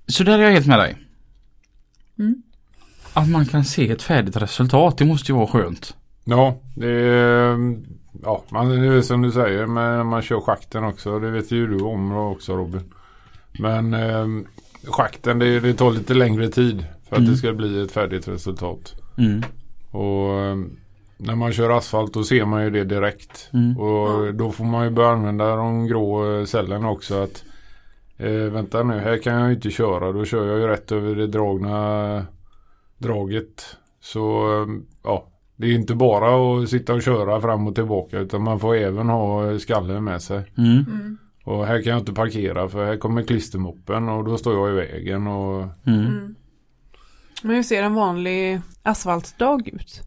[0.07, 0.97] Så där är jag helt med dig.
[2.19, 2.35] Mm.
[3.13, 5.95] Att man kan se ett färdigt resultat, det måste ju vara skönt.
[6.23, 7.57] Ja, det är,
[8.23, 11.19] ja, man, det är som du säger men man kör schakten också.
[11.19, 12.93] Det vet ju du om också Robin.
[13.59, 14.27] Men eh,
[14.91, 17.31] schakten det, det tar lite längre tid för att Mm.
[17.31, 18.93] det ska bli ett färdigt resultat.
[19.17, 19.43] Mm.
[19.91, 20.55] Och eh,
[21.17, 23.49] när man kör asfalt då ser man ju det direkt.
[23.53, 23.77] Mm.
[23.77, 27.23] Och då får man ju börja använda de grå eh, cellerna också.
[27.23, 27.43] att
[28.17, 30.11] eh, Vänta nu, här kan jag ju inte köra.
[30.11, 32.25] Då kör jag ju rätt över det dragna
[32.97, 33.77] draget.
[34.01, 34.67] Så eh,
[35.03, 38.75] ja, det är inte bara att sitta och köra fram och tillbaka utan man får
[38.75, 40.43] även ha eh, skallen med sig.
[40.57, 40.71] Mm.
[40.91, 41.17] Mm.
[41.45, 44.87] Och här kan jag inte parkera för här kommer klistermoppen och då står jag i
[44.87, 45.27] vägen.
[45.27, 45.99] Och Mm.
[45.99, 46.35] Mm.
[47.43, 50.01] Men hur ser en vanlig asfaltdag ut?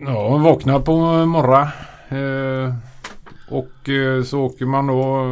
[0.00, 1.66] Ja, vaknar på morgon.
[2.08, 2.74] Eh,
[3.50, 5.26] och eh, så åker man då.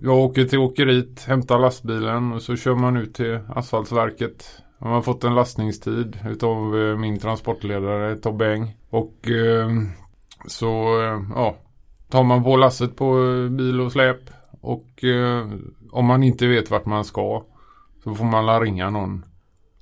[0.00, 4.44] Jag åker till åkeriet, hämtar lastbilen och så kör man ut till asfaltverket.
[4.78, 8.76] Man har fått en lastningstid utav eh, min transportledare Tobbe Eng.
[8.90, 9.70] Och eh,
[10.46, 11.56] så eh, ja,
[12.10, 14.20] tar man på lasset på eh, bil och släp.
[14.60, 15.48] Och eh,
[15.90, 17.44] om man inte vet vart man ska
[18.04, 19.24] så får man ringa någon.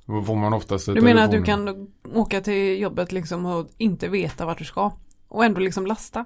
[0.05, 4.07] Då får man oftast Du menar att du kan åka till jobbet liksom och inte
[4.07, 4.91] veta vart du ska?
[5.27, 6.25] Och ändå liksom lasta?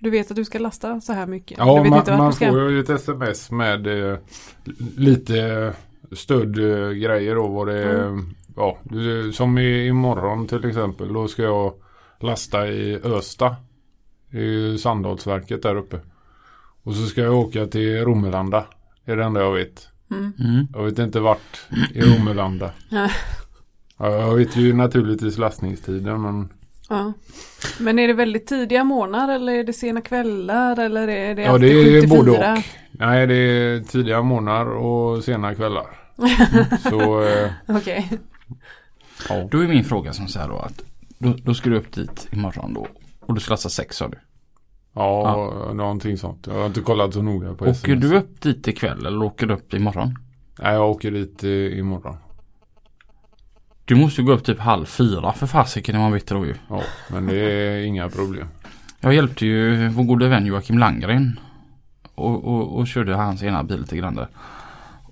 [0.00, 1.58] Du vet att du ska lasta så här mycket?
[1.58, 4.18] Ja, man, man får ju ett sms med eh,
[4.96, 5.72] lite
[6.12, 7.46] stödgrejer då.
[7.46, 8.34] Vad det, Mm.
[8.56, 8.78] ja,
[9.32, 11.12] som i, imorgon till exempel.
[11.12, 11.72] Då ska jag
[12.20, 13.56] lasta i Östa.
[14.30, 16.00] I Sandalsverket där uppe.
[16.82, 18.64] Och så ska jag åka till Romelanda.
[19.04, 19.88] Det är det enda jag vet.
[20.10, 20.32] Mm.
[20.38, 20.66] Mm.
[20.72, 22.70] Jag vet inte vart i Romelanda.
[22.88, 23.10] Ja.
[23.98, 26.48] Ja, jag vet ju naturligtvis lastningstiden men
[26.88, 27.12] Ja.
[27.80, 31.58] Men är det väldigt tidiga morgnar eller är det sena kvällar eller är det Ja,
[31.58, 32.64] det är både och.
[32.90, 35.86] Nej, det är tidiga morgnar och sena kvällar.
[36.90, 38.10] Så eh, Okej.
[39.28, 39.48] ja.
[39.50, 40.82] Då är min fråga som så här då att
[41.18, 42.86] då, då ska du upp dit imorgon då
[43.20, 44.18] och du ska lasta sex sa du.
[44.94, 46.46] Ja, någonting sånt.
[46.46, 48.00] Jag har inte kollat så noga på Åker SMS.
[48.00, 50.18] du upp dit ikväll eller åker du upp imorgon?
[50.58, 52.16] Nej, jag åker dit eh, imorgon.
[53.84, 56.54] Du måste gå upp typ halv fyra för fasiken när man bitter då ju.
[56.68, 58.46] Ja, men det är inga problem.
[59.00, 61.40] Jag hjälpte ju vår gode vän Joakim Langgren
[62.14, 64.28] och, och, och körde hans ena bil lite grann där.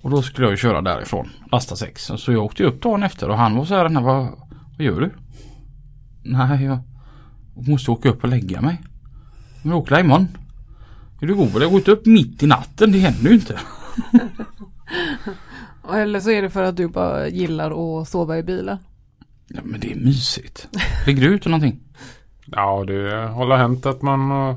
[0.02, 2.10] Och då skulle jag ju köra därifrån, lasta sex.
[2.16, 4.38] Så jag åkte ju upp dagen efter och han var så här, "Nej, vad, vad
[4.76, 5.10] Vad gör du?
[6.22, 6.78] Nej, jag
[7.68, 8.80] måste åka upp och lägga mig.
[9.62, 10.28] Men åk där imorgon.
[11.20, 11.48] Är du god?
[11.54, 12.92] Jag har gått upp mitt i natten.
[12.92, 13.60] Det händer ju inte.
[15.92, 18.78] Eller så är det för att du bara gillar att sova i bilen.
[19.48, 20.68] Ja, men det är mysigt.
[21.06, 21.80] Ligger du ute någonting?
[22.46, 24.56] Ja, det har hänt att man har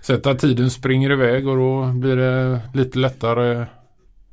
[0.00, 3.66] sett att tiden springer iväg och då blir det lite lättare,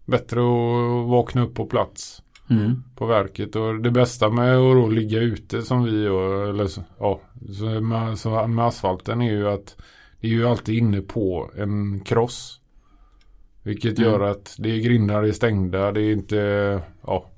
[0.06, 2.84] bättre att vakna upp på plats Mm.
[2.96, 3.56] på verket.
[3.56, 7.20] Och det bästa med att då ligga ute som vi gör, eller så, ja,
[7.58, 9.76] så med, så med asfalten är ju att
[10.26, 12.60] är ju alltid inne på en kross.
[13.64, 14.12] Vilket Mm.
[14.12, 16.36] gör att det är grindar är stängda, det är inte,
[17.08, 17.30] ja,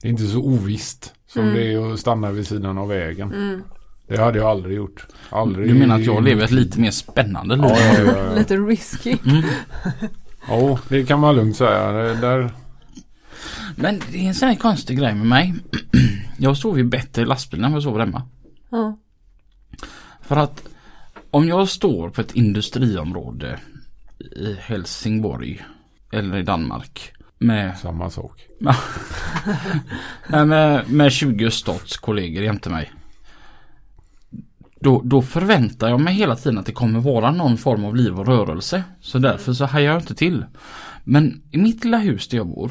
[0.00, 1.54] det är inte så ovisst som Mm.
[1.54, 3.32] det är att stanna vid sidan av vägen.
[3.32, 3.62] Mm.
[4.08, 5.06] Det hade jag aldrig gjort.
[5.30, 5.68] Aldrig.
[5.68, 7.64] Du menar att jag lever ett lite mer spännande liv?
[7.68, 8.34] Ja, ja, ja, ja.
[8.38, 9.16] Lite risky.
[9.26, 9.42] Mm.
[10.48, 11.92] Ja, det kan man lugnt säga.
[11.92, 12.50] Det Där,
[13.76, 15.54] Men det är en sån här konstig grej med mig.
[16.38, 18.22] Jag sover ju bättre i lastbilen än vad jag sover hemma.
[18.70, 18.96] Ja.
[20.22, 20.62] För att
[21.30, 23.58] om jag står på ett industriområde
[24.36, 25.64] i Helsingborg
[26.12, 28.46] eller i Danmark med, samma sak.
[30.46, 31.50] med, med 20
[32.00, 32.92] kollegor jämte mig.
[34.80, 38.18] Då, då förväntar jag mig hela tiden att det kommer vara någon form av liv
[38.18, 38.84] och rörelse.
[39.00, 40.44] Så därför så hajar jag inte till.
[41.04, 42.70] Men i mitt lilla hus där jag bor.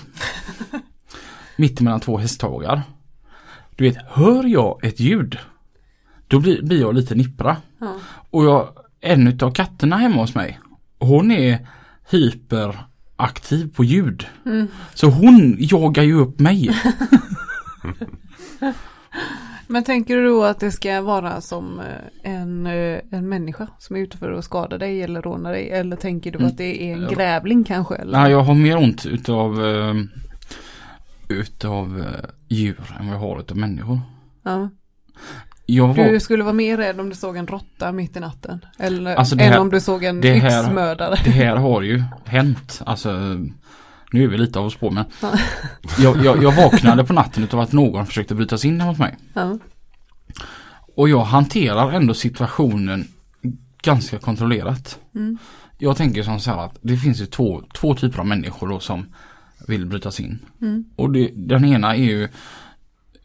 [1.58, 2.82] mitt mellan två hästhagar.
[3.76, 5.38] Du vet, hör jag ett ljud.
[6.28, 7.58] Då blir, blir jag lite nippra.
[7.80, 7.96] Ja.
[8.30, 8.70] Och jag,
[9.02, 10.60] en utav katterna hemma hos mig.
[11.00, 11.68] Hon är
[12.12, 14.26] hyperaktiv på ljud.
[14.46, 14.68] Mm.
[14.94, 16.70] Så hon jagar ju upp mig.
[19.70, 23.96] Men tänker du då att det ska vara som eh, en, eh, en människa som
[23.96, 25.70] är ute för att skada dig eller råna dig?
[25.70, 26.50] Eller tänker du Mm.
[26.50, 27.96] att det är en grävling kanske?
[27.96, 28.20] Eller?
[28.22, 29.94] Nej, jag har mer ont utav eh,
[31.30, 32.06] utav
[32.48, 34.00] djur än vad jag har utav människor.
[34.44, 34.70] Ja.
[35.68, 38.66] Var, Du skulle vara mer rädd om du såg en råtta mitt i natten?
[38.80, 41.16] Eller Alltså det än här- om du såg en det här- yxmördare?
[41.24, 42.82] det här har ju hänt.
[42.86, 43.12] Alltså,
[44.12, 45.06] nu är vi lite av oss på men.
[45.22, 45.32] Ja.
[46.00, 49.00] Jag, jag, jag vaknade på natten utav att någon försökte bryta sig in hemma hos
[49.00, 49.18] mig.
[49.34, 49.58] Ja.
[50.96, 53.08] Och jag hanterar ändå situationen
[53.84, 55.00] ganska kontrollerat.
[55.16, 55.38] Mm.
[55.78, 58.80] Jag tänker som så här att det finns ju två, två typer av människor då
[58.80, 59.06] som
[59.68, 60.40] vill bryta sig in.
[60.62, 60.86] Mm.
[60.96, 62.28] Och det, den ena är ju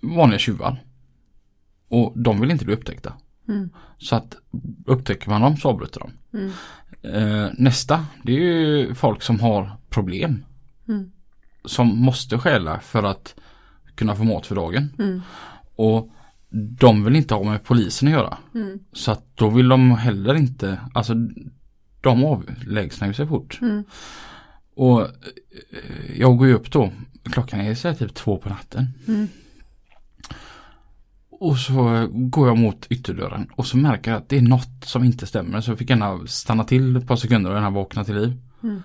[0.01, 0.77] vanliga tjuvar.
[1.93, 3.13] Och de vill inte bli upptäckta.
[3.49, 3.71] Mm.
[3.99, 4.37] Så att
[4.87, 6.39] upptäcker man dem så avbryter de.
[6.39, 6.53] Mm.
[7.03, 10.45] Eh, nästa, det är ju folk som har problem.
[10.89, 11.13] Mm.
[11.65, 13.35] Som måste stjäla för att
[13.95, 14.95] kunna få mat för dagen.
[14.99, 15.21] Mm.
[15.77, 16.11] Och
[16.79, 18.39] de vill inte ha med polisen att göra.
[18.55, 18.79] Mm.
[18.93, 21.15] Så att då vill de heller inte, alltså
[22.01, 23.59] de avlägsnar ju sig fort.
[23.63, 23.85] Mm.
[24.75, 25.09] Och eh,
[26.17, 26.93] jag går ju upp då,
[27.25, 28.87] klockan är så typ två på natten.
[31.43, 35.05] Och så går jag mot ytterdörren och så märker jag att det är något som
[35.05, 35.61] inte stämmer.
[35.61, 38.41] Så jag fick gärna stanna till ett par sekunder och gärna vakna till liv.
[38.63, 38.83] Mm.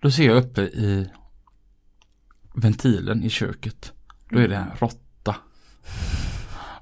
[0.00, 1.10] Då ser jag uppe i
[2.54, 3.92] ventilen i köket.
[4.30, 5.36] Då är det en råtta.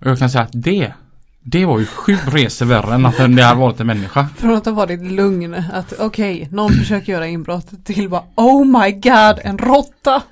[0.01, 0.93] Och jag kan säga att det,
[1.41, 4.29] det var ju sju resor värre än att det hade varit en människa.
[4.37, 8.93] Från att ha varit lugn, att okej, någon försöker göra inbrott, till bara oh my
[8.93, 10.23] god, en råtta!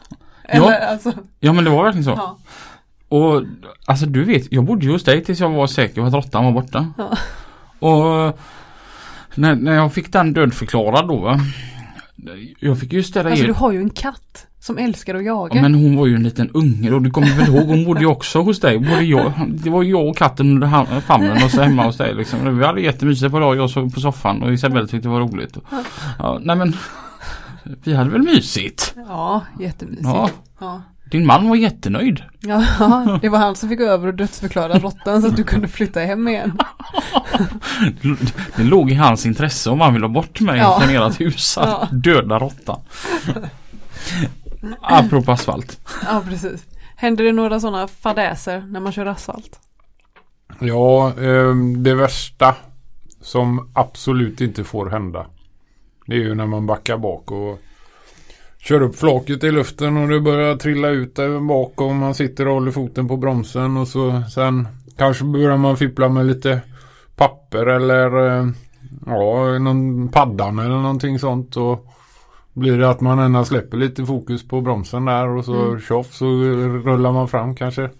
[0.44, 2.10] Eller alltså, Ja men det var verkligen så.
[2.10, 2.38] ja.
[3.08, 3.42] Och
[3.84, 6.44] alltså du vet, jag bodde ju hos dig tills jag var säker på att råttan
[6.44, 6.92] var borta.
[6.98, 7.16] Ja.
[7.88, 8.38] Och
[9.34, 11.40] när, när jag fick den dödförklarad då va.
[12.60, 13.48] Jag fick ju ställa Alltså er.
[13.48, 15.56] du har ju en katt som älskar att jaga.
[15.56, 18.00] Ja, men hon var ju en liten unge och du kommer väl ihåg hon bodde
[18.00, 18.78] ju också hos dig.
[18.78, 22.58] Både jag, det var jag och katten under famnen och så hemma hos dig liksom.
[22.58, 25.56] Vi hade jättemysigt på dag, jag sov på soffan och Isabelle tyckte det var roligt.
[26.18, 26.76] Ja, nej men
[27.84, 28.94] vi hade väl mysigt.
[29.08, 30.04] Ja, jättemysigt.
[30.08, 30.30] Ja.
[30.60, 30.82] Ja.
[31.10, 32.22] Din man var jättenöjd.
[32.40, 36.00] Ja, det var han som fick över och dödsförklara råttan så att du kunde flytta
[36.00, 36.58] hem igen.
[38.56, 40.80] Det låg i hans intresse om han ville ha bort mig Ja.
[40.80, 41.58] från ert hus.
[41.58, 41.88] Att Ja.
[41.92, 42.80] döda råttan.
[44.80, 45.80] Apropå asfalt.
[46.06, 46.66] Ja, precis.
[46.96, 49.60] Händer det några sådana fadäser när man kör asfalt?
[50.60, 52.54] Ja, eh, det värsta
[53.20, 55.26] som absolut inte får hända.
[56.06, 57.60] Det är ju när man backar bak och
[58.68, 61.98] kör upp flaket i luften och det börjar trilla ut även bakom.
[61.98, 66.26] Man sitter och håller foten på bromsen och så sen kanske börjar man fippla med
[66.26, 66.60] lite
[67.16, 68.46] papper eller eh,
[69.06, 71.56] ja, någon paddan eller någonting sånt.
[71.56, 71.86] Och
[72.52, 75.80] blir det att man ändå släpper lite fokus på bromsen där och så Mm.
[75.80, 77.90] tjoff så rullar man fram kanske.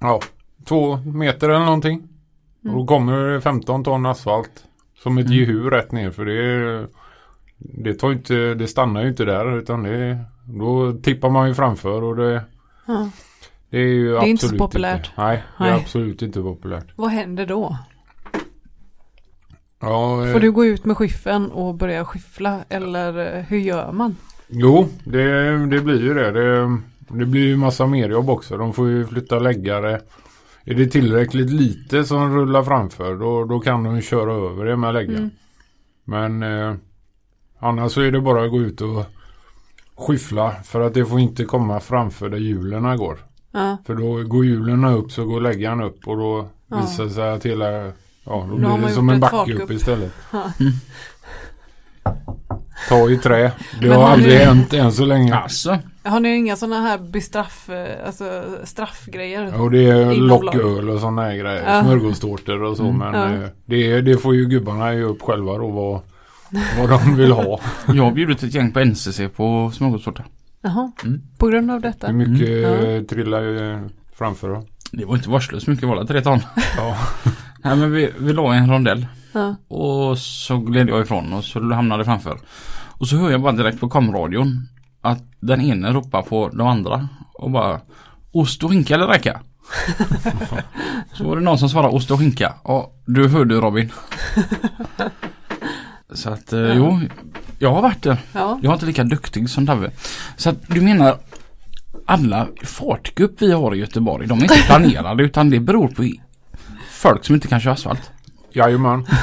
[0.00, 0.20] Ja,
[0.68, 2.02] två meter eller någonting.
[2.64, 2.74] Mm.
[2.76, 4.64] Och då kommer det 15 ton asfalt.
[5.02, 5.38] Som ett Mm.
[5.38, 6.86] gehur rätt ner för det
[7.58, 12.02] det, tar inte, det stannar ju inte där utan det, då tippar man ju framför
[12.02, 12.44] och det,
[12.86, 13.10] Ja.
[13.70, 14.96] Det är ju Det är inte så populärt.
[15.06, 15.22] Inte.
[15.22, 16.86] Nej, det är absolut inte populärt.
[16.96, 17.78] Vad händer då?
[19.80, 23.92] Ja, eh, Får du gå ut med skiffen och börja skiffla eller eh, hur gör
[23.92, 24.16] man?
[24.48, 26.32] Jo, det, det blir ju det.
[26.32, 26.78] det.
[27.08, 28.56] Det blir ju massa merjobb också.
[28.56, 30.00] De får ju flytta läggare.
[30.64, 34.76] Är det tillräckligt lite som rullar framför då, då kan de ju köra över det
[34.76, 35.16] med läggare.
[35.16, 35.30] Mm.
[36.04, 36.74] Men eh,
[37.64, 39.04] annars så är det bara att gå ut och
[39.96, 43.18] skyffla för att det får inte komma framför där hjulen går.
[43.52, 46.76] Ja, För då går hjulen upp så går läggaren upp och då Ja.
[46.80, 47.70] visar det sig att hela
[48.26, 50.12] Ja, då Då blir det som en backe upp istället.
[50.32, 50.42] Ja.
[52.88, 53.52] Ta i trä.
[53.80, 55.34] Det Men har har aldrig du- hänt än så länge.
[55.34, 59.60] Alltså, Har ni inga sådana här bestraff, eh, alltså straffgrejer?
[59.60, 61.74] Och det är locköl och sådana här grejer.
[61.74, 61.82] Ja.
[61.82, 62.84] Smörgåstårtor och så.
[62.84, 62.98] Mm.
[62.98, 63.44] Men Ja.
[63.44, 66.00] eh, det, det får ju gubbarna ge upp själva då vad,
[66.78, 67.60] vad de vill ha.
[67.88, 70.24] jag har bjudit ett gäng på NCC på smörgåstårta.
[70.62, 71.20] Jaha, Mm.
[71.38, 72.06] på grund av detta?
[72.06, 72.96] Hur mycket Mm.
[72.96, 73.82] eh, trillar
[74.18, 74.64] framför då?
[74.92, 76.40] Det var inte varslöst mycket var det tre ton.
[76.76, 76.96] Ja.
[77.64, 79.06] Nej men vi, vi la i en rondell.
[79.32, 79.56] Ja.
[79.68, 82.38] Och så gled jag ifrån och så hamnade jag framför.
[82.98, 84.68] Och så hör jag bara direkt på komradion
[85.00, 87.80] att den ene ropar på de andra och bara
[88.32, 89.40] Ost och skinka eller räka?
[91.12, 92.54] så var det någon som svarade ost och skinka.
[92.64, 93.90] Ja, du hörde Robin.
[96.14, 96.74] Så att eh, Ja.
[96.74, 97.00] jo,
[97.58, 98.18] jag har varit där.
[98.32, 98.58] Ja.
[98.62, 99.90] Jag är inte lika duktig som Davve.
[100.36, 101.18] Så att du menar
[102.06, 106.10] alla fartgupp vi har i Göteborg, de är inte planerade utan det beror på
[106.90, 108.10] folk som inte kan köra asfalt.
[108.52, 109.06] Jajamän.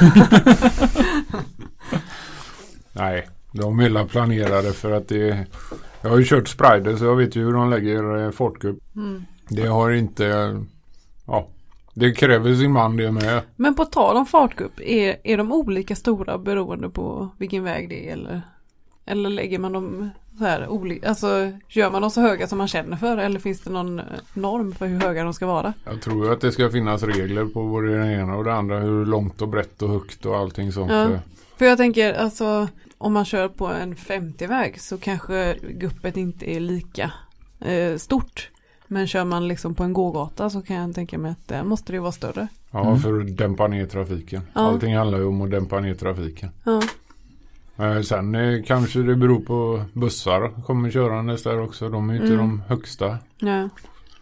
[2.93, 5.45] Nej, de är hela planerade för att det
[6.01, 8.77] Jag har ju kört Sprider så jag vet ju hur de lägger eh, fartgupp.
[8.95, 9.25] Mm.
[9.49, 10.57] Det har inte
[11.25, 11.47] Ja
[11.93, 13.41] Det kräver sin man det med.
[13.55, 18.09] Men på tal om fartgupp, är, är de olika stora beroende på vilken väg det
[18.09, 18.41] är eller?
[19.05, 22.67] Eller lägger man dem så här olika, alltså gör man dem så höga som man
[22.67, 24.01] känner för eller finns det någon
[24.33, 25.73] norm för hur höga de ska vara?
[25.85, 28.79] Jag tror att det ska finnas regler på både det ena och det andra.
[28.79, 30.91] Hur långt och brett och högt och allting sånt.
[30.91, 31.09] Ja.
[31.57, 36.59] För jag tänker alltså om man kör på en 50-väg så kanske guppet inte är
[36.59, 37.11] lika
[37.59, 38.50] eh, stort.
[38.93, 41.93] Men kör man liksom på en gågata så kan jag tänka mig att där måste
[41.93, 42.47] det vara större.
[42.71, 42.99] Ja, Mm.
[42.99, 44.41] för att dämpa ner trafiken.
[44.53, 44.61] Ja.
[44.61, 46.49] Allting handlar ju om att dämpa ner trafiken.
[46.63, 46.81] Ja,
[47.77, 51.89] Eh, Sen eh, kanske det beror på bussar kommer körandes där också.
[51.89, 52.39] De är ju inte Mm.
[52.47, 53.69] de högsta ja.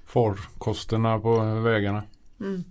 [0.05, 2.03] farkosterna på vägarna.
[2.39, 2.63] Mm.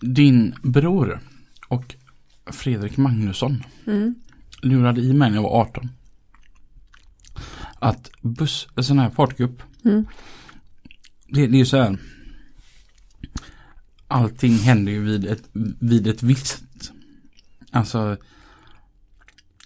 [0.00, 1.20] Din bror
[1.68, 1.94] och
[2.46, 4.14] Fredrik Magnusson Mm.
[4.62, 5.88] lurade i mig när jag var 18.
[7.78, 10.06] Att buss, en sån här fartgupp, Mm.
[11.28, 11.98] Det, det är ju så här.
[14.08, 15.42] Allting händer ju vid ett,
[15.80, 16.62] vid ett visst,
[17.70, 18.16] alltså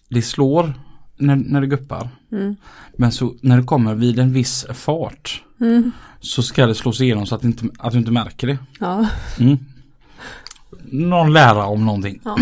[0.08, 0.74] det slår
[1.16, 2.08] när, när det guppar.
[2.32, 2.56] Mm.
[2.96, 5.90] Men så när det kommer vid en viss fart Mm.
[6.20, 8.58] så ska det slås igenom så att, inte, att du inte märker det.
[8.80, 9.08] Ja.
[9.38, 9.58] Mm.
[10.90, 12.20] Någon lära om någonting.
[12.24, 12.38] Ja.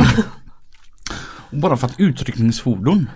[1.51, 3.11] Bara för att utryckningsfordon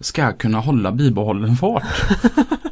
[0.00, 1.84] ska kunna hålla bibehållen fart.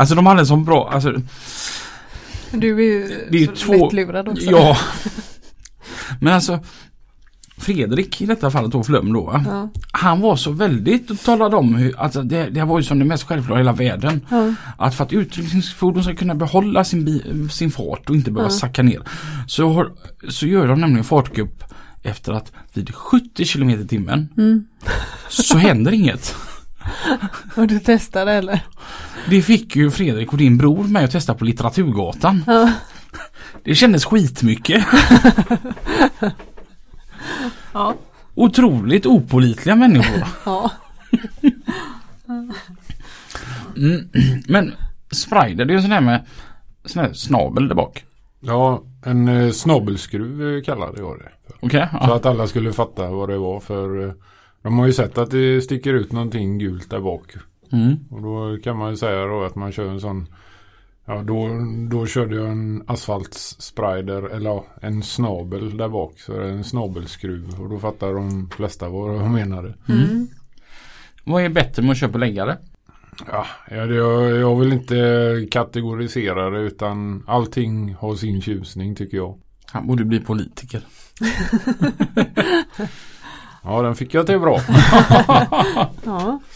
[0.00, 1.12] alltså de hade en sån bra, alltså
[2.52, 4.50] Du är ju Det är så två- lättlurad också.
[4.50, 4.76] ja.
[6.20, 6.60] Men alltså
[7.58, 9.42] Fredrik i detta fallet då Flum då.
[9.46, 9.68] Ja.
[9.92, 13.04] Han var så väldigt och talade om hur, alltså det, det var ju som det
[13.04, 14.26] mest självklara i hela världen.
[14.30, 14.54] Ja.
[14.78, 18.58] Att för att utryckningsfordon ska kunna behålla sin, bi, sin fart och inte behöva Ja.
[18.58, 19.02] sacka ner.
[19.46, 19.92] Så, har,
[20.28, 21.64] så gör de nämligen fartgupp
[22.02, 24.64] efter att vid 70 km i timmen Mm.
[25.28, 26.34] så händer inget.
[27.56, 28.60] Och du testade eller?
[29.30, 32.44] Det fick ju Fredrik och din bror med att testa på Litteraturgatan.
[32.46, 32.72] Ja.
[33.64, 34.84] Det kändes skitmycket.
[37.72, 37.94] Ja.
[38.34, 40.24] Otroligt opolitliga människor.
[40.44, 40.70] Ja.
[43.76, 44.08] Mm.
[44.48, 44.72] Men
[45.10, 46.24] Sprider, det är ju sån här med
[46.84, 48.04] sån här snabel där bak.
[48.40, 51.28] Ja, en eh, snabelskruv eh, kallade jag det.
[51.46, 51.66] För.
[51.66, 51.88] Okej?
[51.92, 52.16] Så Ja.
[52.16, 54.12] att alla skulle fatta vad det var för eh,
[54.62, 57.32] de har ju sett att det sticker ut någonting gult där bak.
[57.72, 57.96] Mm.
[58.10, 60.26] Och då kan man ju säga då att man kör en sån
[61.04, 61.48] Ja då,
[61.90, 66.20] då körde jag en asfaltsprider eller ja, en snabel där bak.
[66.20, 69.74] Så det är en snabelskruv och då fattar de flesta vad jag menade.
[69.88, 70.28] Mm.
[71.24, 72.58] Vad är bättre med att köpa läggare?
[73.26, 73.90] Ja, jag,
[74.40, 79.38] jag vill inte kategorisera det utan allting har sin tjusning tycker jag.
[79.72, 80.82] Han borde bli politiker.
[83.62, 84.60] Ja den fick jag till bra.
[86.04, 86.40] Ja.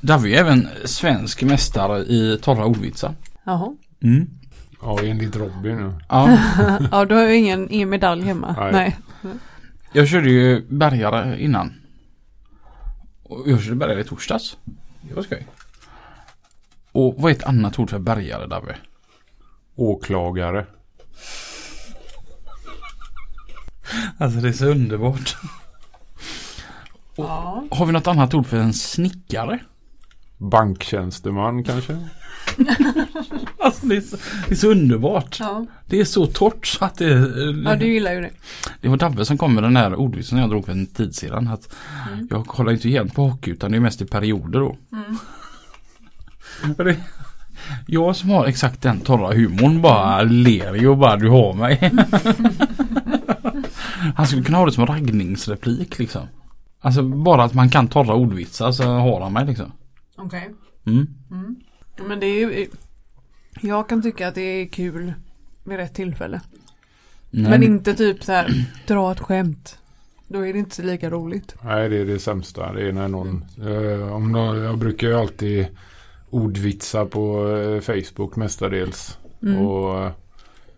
[0.00, 3.14] Där vi är även svensk mästare i torra ordvitsar.
[3.44, 3.76] Jaha.
[4.02, 4.30] Mm.
[4.82, 5.94] Ja enligt Robin nu.
[6.08, 6.38] Ja,
[6.90, 8.54] Ja, du har ju ingen, ingen medalj hemma.
[8.58, 8.72] Nej.
[8.72, 8.96] Nej.
[9.92, 11.74] jag körde ju bärgare innan.
[13.22, 14.56] Och jag körde bärgare i torsdags.
[15.00, 15.46] Det var skoj.
[16.92, 18.76] Och vad är ett annat ord för bärgare Dabbe?
[19.76, 20.66] Åklagare.
[24.18, 25.36] Alltså det är så underbart.
[27.16, 27.64] Ja.
[27.70, 29.58] Har vi något annat ord för en snickare?
[30.38, 31.96] Banktjänsteman kanske?
[33.58, 34.16] Alltså det är så,
[34.48, 35.36] det är så underbart.
[35.40, 35.66] Ja.
[35.86, 37.32] Det är så torrt så att det...
[37.64, 38.30] ja, du gillar ju det.
[38.80, 41.48] Det var Dabbe som kom med den här ordvitsen jag drog för en tid sedan.
[41.48, 41.74] Att
[42.30, 44.76] Jag kollar inte igen på hockey utan det är mest i perioder då.
[46.84, 46.96] Det,
[47.86, 51.92] jag som har exakt den torra humorn bara ler ju och bara du har mig.
[54.16, 56.22] Han skulle kunna ha det som raggningsreplik liksom.
[56.80, 59.72] Alltså bara att man kan torra ordvitsar så har han mig liksom.
[60.16, 60.54] Okej.
[60.86, 61.06] Mm.
[62.08, 62.68] Men det är ju,
[63.60, 65.12] jag kan tycka att det är kul
[65.64, 66.40] vid rätt tillfälle.
[67.30, 69.78] Nej, Men inte typ så här, dra ett skämt.
[70.28, 71.54] Då är det inte lika roligt.
[71.64, 72.72] Nej, det är det sämsta.
[72.72, 75.66] Det är när någon, eh, om någon jag brukar ju alltid
[76.30, 79.18] ordvitsa på eh, Facebook mestadels.
[79.42, 79.66] Mm.
[79.66, 80.10] Och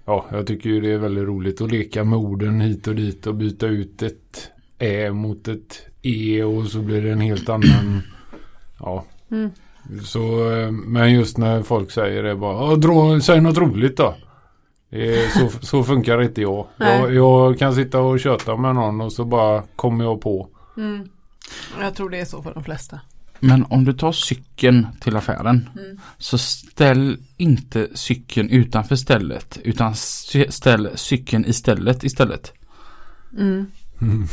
[0.05, 3.27] ja, jag tycker ju det är väldigt roligt att leka med orden hit och dit
[3.27, 8.03] och byta ut ett Ä mot ett E och så blir det en helt annan,
[8.79, 9.05] ja.
[9.31, 9.51] Mm.
[10.05, 14.15] Så, eh, men just när folk säger det bara, "Ja, dra, säg något roligt då.
[14.91, 16.67] Det så, så funkar inte jag.
[16.77, 17.15] Jag.
[17.15, 20.49] Jag kan sitta och köta med någon och så bara kommer jag på.
[20.77, 21.09] Mm.
[21.81, 23.01] Jag tror det är så för de flesta.
[23.41, 25.99] Men om du tar cykeln till affären Mm.
[26.19, 32.53] så ställ inte cykeln utanför stället utan st- ställ cykeln i stället istället.
[33.39, 33.67] Mm.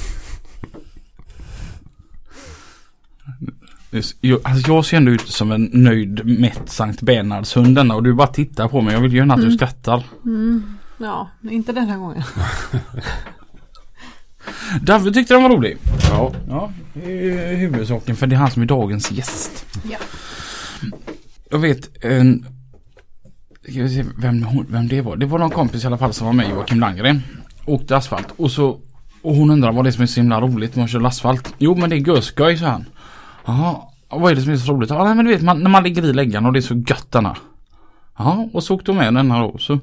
[4.21, 8.03] Jag, alltså jag ser ändå ut som en nöjd mätt Sankt Bernhards hund denna och
[8.03, 8.93] du bara tittar på mig.
[8.93, 10.03] Jag vill ju gärna att du skrattar.
[10.25, 10.77] Mm.
[10.97, 12.23] Ja, inte den här gången.
[14.81, 15.77] David tyckte den var rolig.
[16.09, 19.65] Ja, Ja, det är huvudsaken för det är han som är dagens gäst.
[19.89, 19.97] Ja.
[21.49, 22.45] Jag vet en...
[23.69, 25.15] Ska vi se vem, vem det var.
[25.15, 27.21] Det var någon kompis i alla fall som var med Joakim Landgren.
[27.65, 28.79] Åkte asfalt och så
[29.21, 31.53] och hon undrar vad det är som är så himla roligt med att köra asfalt.
[31.57, 32.86] Jo men det är görskoj sa han.
[33.46, 34.89] Jaha, vad är det som är så roligt?
[34.89, 36.76] Ja nej, men du vet man, när man ligger i läggan och det är så
[36.76, 37.38] gött denna.
[38.18, 39.58] Ja och så åkte de med denna då.
[39.58, 39.80] Så,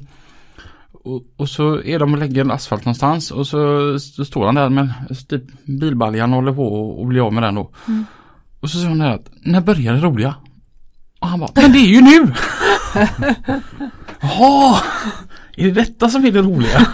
[0.92, 4.68] och, och så är de och lägger asfalt någonstans och så, så står han där
[4.68, 4.92] med
[5.28, 7.70] typ bilbaljan och håller på och, och blir av med den då.
[8.60, 10.34] Och så säger hon där att när börjar det roliga?
[11.20, 12.34] Och han bara, men det är ju nu!
[14.20, 14.80] Jaha,
[15.56, 16.86] är det detta som är det roliga?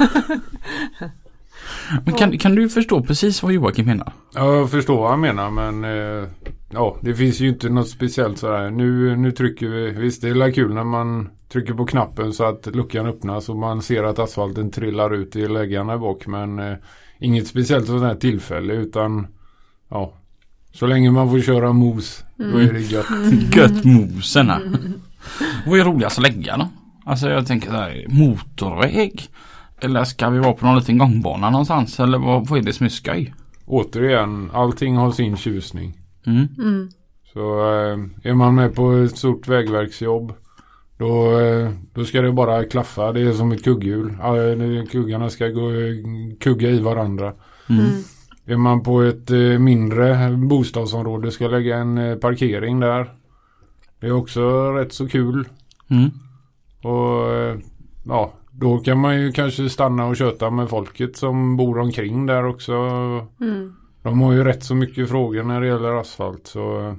[2.04, 4.12] Men kan, kan du förstå precis vad Joakim menar?
[4.34, 6.28] jag förstår vad han menar men eh,
[6.72, 8.70] ja, det finns ju inte något speciellt sådär.
[8.70, 12.66] Nu, nu trycker vi, visst det är kul när man trycker på knappen så att
[12.66, 16.76] luckan öppnas och man ser att asfalten trillar ut i läggarna bak men eh,
[17.18, 19.26] inget speciellt sådant här tillfälle utan
[19.88, 20.12] ja,
[20.72, 23.06] så länge man får köra mos då är det gött.
[23.56, 24.60] Gött moserna.
[25.66, 26.68] Vad är roligast att lägga då?
[27.04, 29.28] Alltså jag tänker här, motorväg?
[29.80, 32.00] Eller ska vi vara på någon liten gångbana någonstans?
[32.00, 33.34] Eller vad, vad är det som är skoj?
[33.66, 35.97] Återigen, allting har sin tjusning.
[36.28, 36.46] Mm.
[36.58, 36.88] Mm.
[37.32, 40.32] Så eh, är man med på ett stort vägverksjobb
[40.98, 43.12] då, eh, då ska det bara klaffa.
[43.12, 44.16] Det är som ett kugghjul.
[44.58, 45.70] Det- Kuggarna ska gå,
[46.40, 47.32] kugga i varandra.
[47.70, 47.84] Mm.
[47.84, 47.92] Mm.
[48.46, 53.10] Är man på ett eh, mindre bostadsområde ska lägga en eh, parkering där.
[54.00, 55.48] Det är också rätt så kul.
[55.90, 56.10] Mm.
[56.82, 57.56] Och eh,
[58.04, 62.44] ja, då kan man ju kanske stanna och köta med folket som bor omkring där
[62.46, 62.72] också.
[63.40, 63.72] Mm.
[64.02, 66.46] De har ju rätt så mycket frågor när det gäller asfalt.
[66.46, 66.94] Så,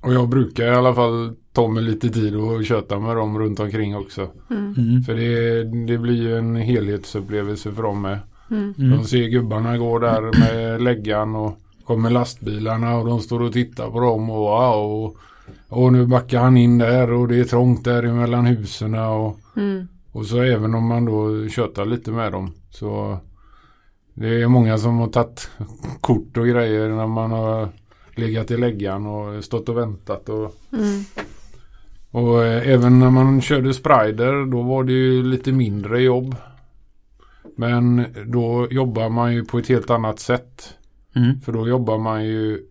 [0.00, 3.60] och jag brukar i alla fall ta mig lite tid och köta med dem runt
[3.60, 4.28] omkring också.
[4.50, 4.74] Mm.
[4.78, 5.02] Mm.
[5.02, 8.18] För det, det blir ju en helhetsupplevelse för dem med.
[8.50, 8.74] Mm.
[8.78, 8.90] Mm.
[8.90, 13.90] De ser gubbarna gå där med läggan och kommer lastbilarna och de står och tittar
[13.90, 15.04] på dem och wow.
[15.04, 15.16] Och,
[15.68, 19.88] och nu backar han in där och det är trångt där emellan husen och, Mm.
[20.12, 23.18] och så även om man då köttar lite med dem så
[24.18, 25.50] det är många som har tagit
[26.00, 27.68] kort och grejer när man har
[28.14, 31.04] legat i läggan och stått och väntat och Mm.
[32.10, 36.36] och eh, även när man körde sprider då var det ju lite mindre jobb.
[37.56, 40.74] Men då jobbar man ju på ett helt annat sätt.
[41.16, 41.40] Mm.
[41.40, 42.62] För då jobbar man ju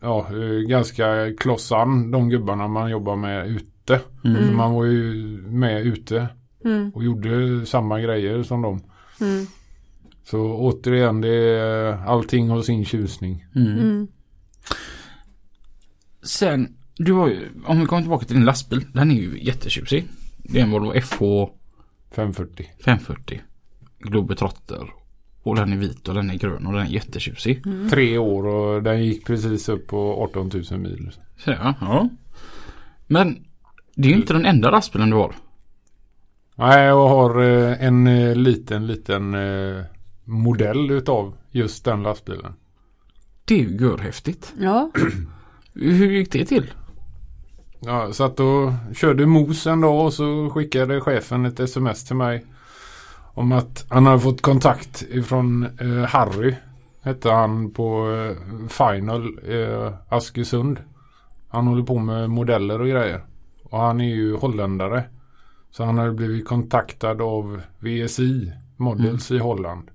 [0.00, 4.00] ja, eh, ganska klossan de gubbarna man jobbar med ute.
[4.24, 4.44] Mm.
[4.46, 5.14] För man var ju
[5.48, 6.28] med ute
[6.64, 6.90] Mm.
[6.94, 8.80] och gjorde samma grejer som dem.
[10.24, 10.30] Mm.
[10.30, 13.46] Så återigen, det är, allting har sin tjusning.
[13.54, 13.78] Mm.
[13.78, 14.08] Mm.
[16.22, 18.86] Sen, du har ju, om vi kommer tillbaka till din lastbil.
[18.92, 20.04] Den är ju jättetjusig.
[20.36, 21.18] Det är en Volvo FH
[22.14, 22.66] 540.
[22.84, 23.40] 540.
[23.98, 24.90] Globetrotter.
[25.42, 27.62] Och den är vit och den är grön och den är jättetjusig.
[27.90, 31.10] Tre år och den gick precis upp på 18 000 mil.
[31.36, 32.08] Så, ja, ja.
[33.06, 33.44] Men
[33.94, 35.34] Det är ju inte den enda lastbilen du har.
[36.54, 39.84] Nej, jag har eh, en eh, liten, liten eh,
[40.24, 42.54] modell utav just den lastbilen.
[43.44, 44.54] Det är ju görhäftigt.
[44.58, 44.90] Ja.
[45.74, 46.72] Hur gick det till?
[47.80, 52.44] Jag satt och körde mos en dag och så skickade chefen ett sms till mig.
[53.34, 56.54] Om att han hade fått kontakt ifrån eh, Harry.
[57.02, 60.78] Hette han på eh, Final eh, Askersund.
[61.48, 63.24] Han håller på med modeller och grejer.
[63.62, 65.04] Och han är ju holländare.
[65.70, 69.90] Så han hade blivit kontaktad av VSI Models i Holland.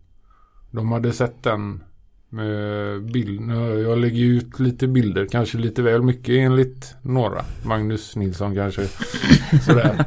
[0.71, 1.83] De hade sett den
[2.29, 3.51] med bild.
[3.85, 7.45] Jag lägger ut lite bilder, kanske lite väl mycket enligt några.
[7.65, 8.87] Magnus Nilsson kanske.
[9.65, 10.05] Sådär.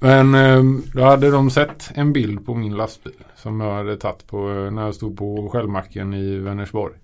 [0.00, 0.62] Men eh,
[0.94, 4.84] då hade de sett en bild på min lastbil som jag hade tagit på när
[4.84, 6.94] jag stod på Skällmacken i Vänersborg.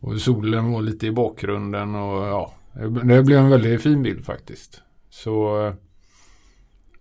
[0.00, 2.54] Och solen var lite i bakgrunden och ja,
[3.04, 4.82] det blev en väldigt fin bild faktiskt.
[5.10, 5.74] Så eh,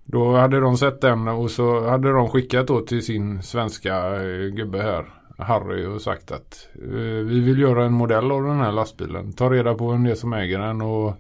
[0.10, 4.48] då hade de sett den och så hade de skickat då till sin svenska eh,
[4.48, 5.06] gubbe här,
[5.38, 9.34] Harry, och sagt att eh, vi vill göra en modell av den här lastbilen.
[9.34, 11.16] Ta reda på vem det är som äger den och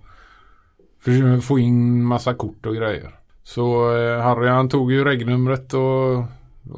[1.43, 3.15] få in massa kort och grejer.
[3.43, 6.17] Så eh, Harry han tog ju regnumret och,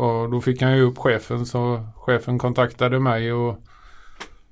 [0.04, 3.56] och då fick han ju upp chefen så chefen kontaktade mig och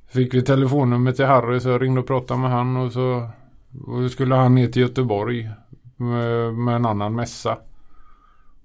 [0.08, 3.30] fick vi telefonnummer till Harry så jag ringde och pratade med han och så
[3.88, 5.50] och skulle han ner till Göteborg
[5.98, 7.58] med, en annan mässa.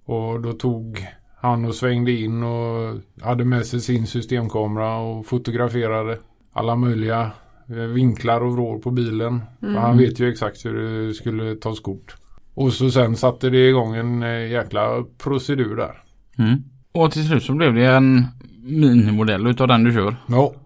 [0.05, 1.07] Och då tog
[1.41, 6.19] han och svängde in och hade med sig sin systemkamera och fotograferade
[6.53, 7.31] alla möjliga
[7.69, 9.41] eh, vinklar och vrår på bilen.
[9.61, 12.17] För han vet ju exakt hur det skulle tas kort.
[12.55, 16.03] Och så sen satte det igång en eh, jäkla procedur där.
[16.39, 16.63] Mm.
[16.93, 18.27] Och till slut så blev det en
[18.63, 20.17] minimodell utav den du kör.
[20.27, 20.59] Ja, det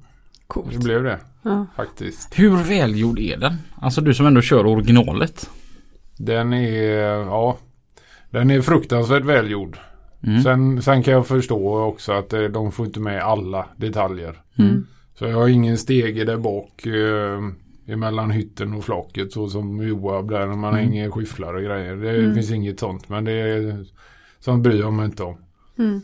[0.47, 0.85] Coolt.
[0.85, 1.67] blev det Ja.
[1.77, 2.39] faktiskt.
[2.39, 3.55] Hur välgjord är den?
[3.75, 5.51] Alltså du som ändå kör originalet.
[6.19, 7.57] Den är, ja,
[8.31, 9.79] den är fruktansvärt välgjord.
[10.23, 10.43] Mm.
[10.43, 14.43] Sen, sen kan jag förstå också att eh, de får inte med alla detaljer.
[14.59, 14.87] Mm.
[15.15, 17.41] Så jag har ingen stege där bak eh,
[17.95, 20.85] emellan hytten och flaket så som Joab där när man Mm.
[20.85, 21.97] hänger skyfflar och grejer.
[21.97, 22.35] Det Mm.
[22.35, 23.85] finns inget sånt men det är
[24.41, 25.37] sånt bryr jag mig inte om.
[25.79, 26.01] Mm.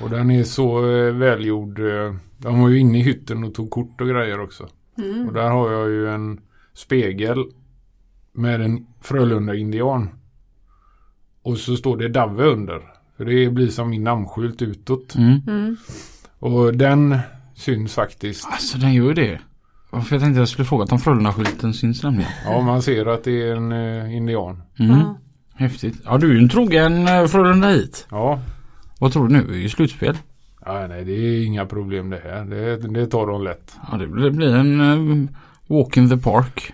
[0.00, 1.78] Och den är så eh, välgjord.
[1.80, 4.68] Eh, de var ju inne i hytten och tog kort och grejer också.
[4.98, 5.26] Mm.
[5.28, 6.40] Och där har jag ju en
[6.74, 7.44] spegel
[8.34, 10.08] med en Frölunda-indian.
[11.42, 12.80] Och så står det Dave under.
[13.16, 15.14] För det blir som min namnskylt utåt.
[15.14, 15.40] Mm.
[15.46, 15.76] Mm.
[16.38, 17.18] Och den
[17.54, 18.46] syns faktiskt.
[18.52, 19.40] Alltså den gör ju det.
[19.90, 22.30] För jag tänkte jag skulle fråga om Frölunda-skylten syns nämligen.
[22.44, 24.62] Ja, man ser att det är en eh, indian.
[24.78, 24.98] Mm.
[24.98, 25.18] Ja.
[25.54, 26.00] Häftigt.
[26.04, 28.06] Ja du är ju en trogen eh, Frölunda hit.
[28.10, 28.40] Ja.
[29.00, 29.46] Vad tror du nu?
[29.46, 30.16] Det är ju slutspel.
[30.64, 32.44] ja, nej det är inga problem det här.
[32.44, 33.76] Det, det tar de lätt.
[33.90, 35.28] Ja det blir, det blir en uh,
[35.66, 36.72] walk in the park.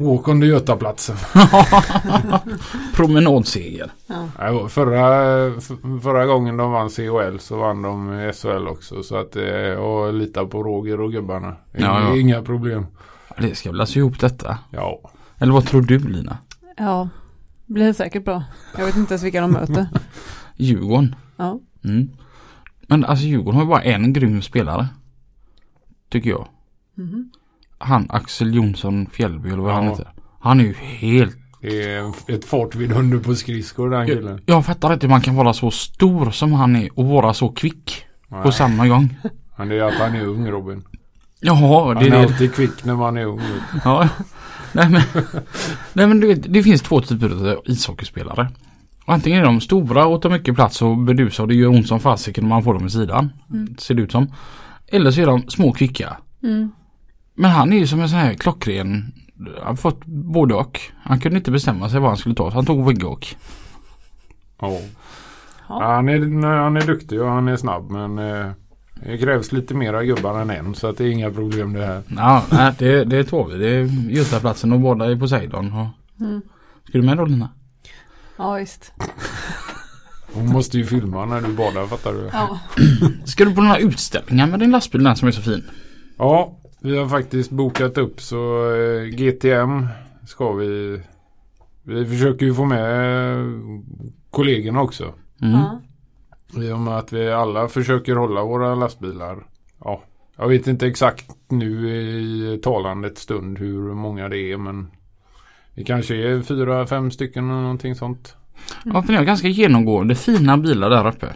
[0.00, 1.16] Åk under Götaplatsen.
[2.94, 3.90] Promenadseger.
[4.38, 4.68] Ja.
[4.68, 5.60] Förra,
[6.02, 9.02] förra gången de vann CHL så vann de SHL också.
[9.02, 11.56] Så att eh, och lita på Roger och gubbarna.
[11.76, 12.16] Inga, Ja, ja.
[12.16, 12.86] inga problem.
[13.38, 14.58] Det ska väl alltså ihop detta.
[14.70, 15.00] Ja.
[15.38, 16.38] Eller vad tror du Lina?
[16.76, 17.08] ja,
[17.66, 18.42] blir säkert bra.
[18.78, 19.86] Jag vet inte ens vilka de möter.
[20.56, 21.14] Djurgården.
[21.36, 21.60] Ja.
[21.84, 22.10] Mm.
[22.80, 24.88] Men alltså Djurgården har ju bara en grym spelare.
[26.08, 26.48] Tycker jag.
[26.94, 27.30] Mhm.
[27.82, 29.90] Han Axel Jonsson Fjällby eller vad han Ja.
[29.90, 30.08] heter.
[30.40, 31.36] Han är ju helt...
[31.62, 34.40] Det är ett fartvidunder på skridskor den killen.
[34.46, 37.34] Jag, jag fattar inte hur man kan vara så stor som han är och vara
[37.34, 39.16] så kvick på Nej, samma gång.
[39.56, 40.82] Men det är att han är ung Robin.
[41.40, 42.20] Jaha, det Han är är det.
[42.32, 43.40] alltid kvick när man är ung.
[43.84, 44.08] Ja.
[44.72, 45.02] Nej men,
[45.92, 48.48] nej, men du vet, det finns två typer av ishockeyspelare.
[49.06, 52.00] Antingen är de stora och tar mycket plats och bedusar och det gör ont som
[52.00, 53.32] fasiken om man får dem i sidan.
[53.50, 53.76] Mm.
[53.78, 54.32] Ser det ut som.
[54.86, 56.16] Eller så är de små kvicka.
[56.42, 56.70] Mm.
[57.40, 59.12] Men han är ju som en sån här klockren.
[59.58, 60.80] Han har fått både och.
[61.02, 63.36] Han kunde inte bestämma sig vad han skulle ta så han tog wingåk.
[64.60, 64.78] Ja.
[65.68, 65.94] Ja.
[65.94, 68.50] Han, är, han är duktig och han är snabb men eh,
[68.94, 72.02] det krävs lite mera gubbar än en så att det är inga problem det här.
[72.16, 73.58] Ja, nej, det, det tar vi.
[73.58, 75.72] Det är Götaplatsen och båda är Poseidon.
[75.72, 75.86] Och...
[76.24, 76.42] Mm.
[76.88, 77.48] Ska du med då Lina?
[78.36, 78.92] Ja, visst.
[80.32, 82.30] Hon måste ju filma när du badar fattar du.
[82.32, 82.58] Ja.
[83.24, 85.64] Ska du på några utställningar med din lastbil den som är så fin?
[86.18, 89.88] Ja, vi har faktiskt bokat upp så eh, GTM
[90.26, 91.02] ska vi.
[91.82, 93.46] Vi försöker ju få med eh,
[94.30, 95.14] kollegorna också.
[95.42, 95.60] Mm.
[96.66, 99.46] I och med att vi alla försöker hålla våra lastbilar.
[99.80, 100.02] Ja,
[100.36, 104.90] jag vet inte exakt nu i talandets stund hur många det är men
[105.74, 108.36] det kanske är fyra, fem stycken eller någonting sånt.
[108.84, 111.26] Ja, för ni har ganska genomgående fina bilar där uppe.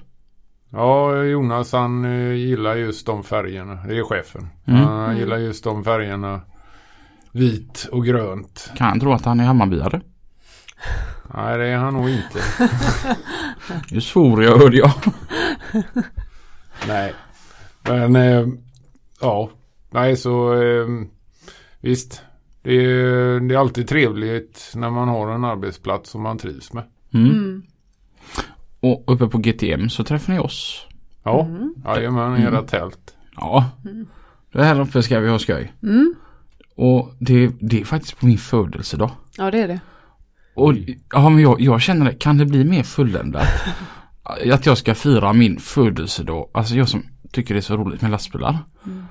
[0.75, 3.75] Ja, Jonas han eh, gillar just de färgerna.
[3.89, 4.49] Det är chefen.
[4.65, 4.81] Mm.
[4.85, 5.17] Han Mm.
[5.19, 6.41] gillar just de färgerna.
[7.33, 8.71] Vit och grönt.
[8.77, 10.01] Kan han tro att han är Hammarbyare?
[11.35, 12.41] Nej det är han nog inte.
[13.91, 14.93] Nu svor jag hörde jag.
[16.89, 17.15] Nej.
[17.83, 18.47] Men eh,
[19.21, 19.51] ja.
[19.91, 20.87] Nej så eh,
[21.81, 22.23] visst.
[22.63, 26.85] Det är, det är alltid trevligt när man har en arbetsplats som man trivs med.
[27.15, 27.31] Mm.
[27.31, 27.63] Mm.
[28.85, 30.87] Och uppe på GTM så träffar ni oss.
[31.23, 31.75] Ja, Mm.
[31.85, 32.43] jajamän, Mm.
[32.55, 33.15] era tält.
[33.37, 34.07] Ja, Mm.
[34.53, 35.73] det här uppe ska vi ha skoj.
[35.83, 36.15] Mm.
[36.77, 39.11] Och det, det är faktiskt på min födelsedag.
[39.37, 39.81] Ja det är det.
[40.55, 40.75] Och
[41.13, 43.47] ja, men jag, jag känner det, kan det bli mer fulländat?
[44.53, 48.11] att jag ska fira min födelsedag, alltså jag som tycker det är så roligt med
[48.11, 48.59] lastbilar.
[48.87, 49.05] Mm.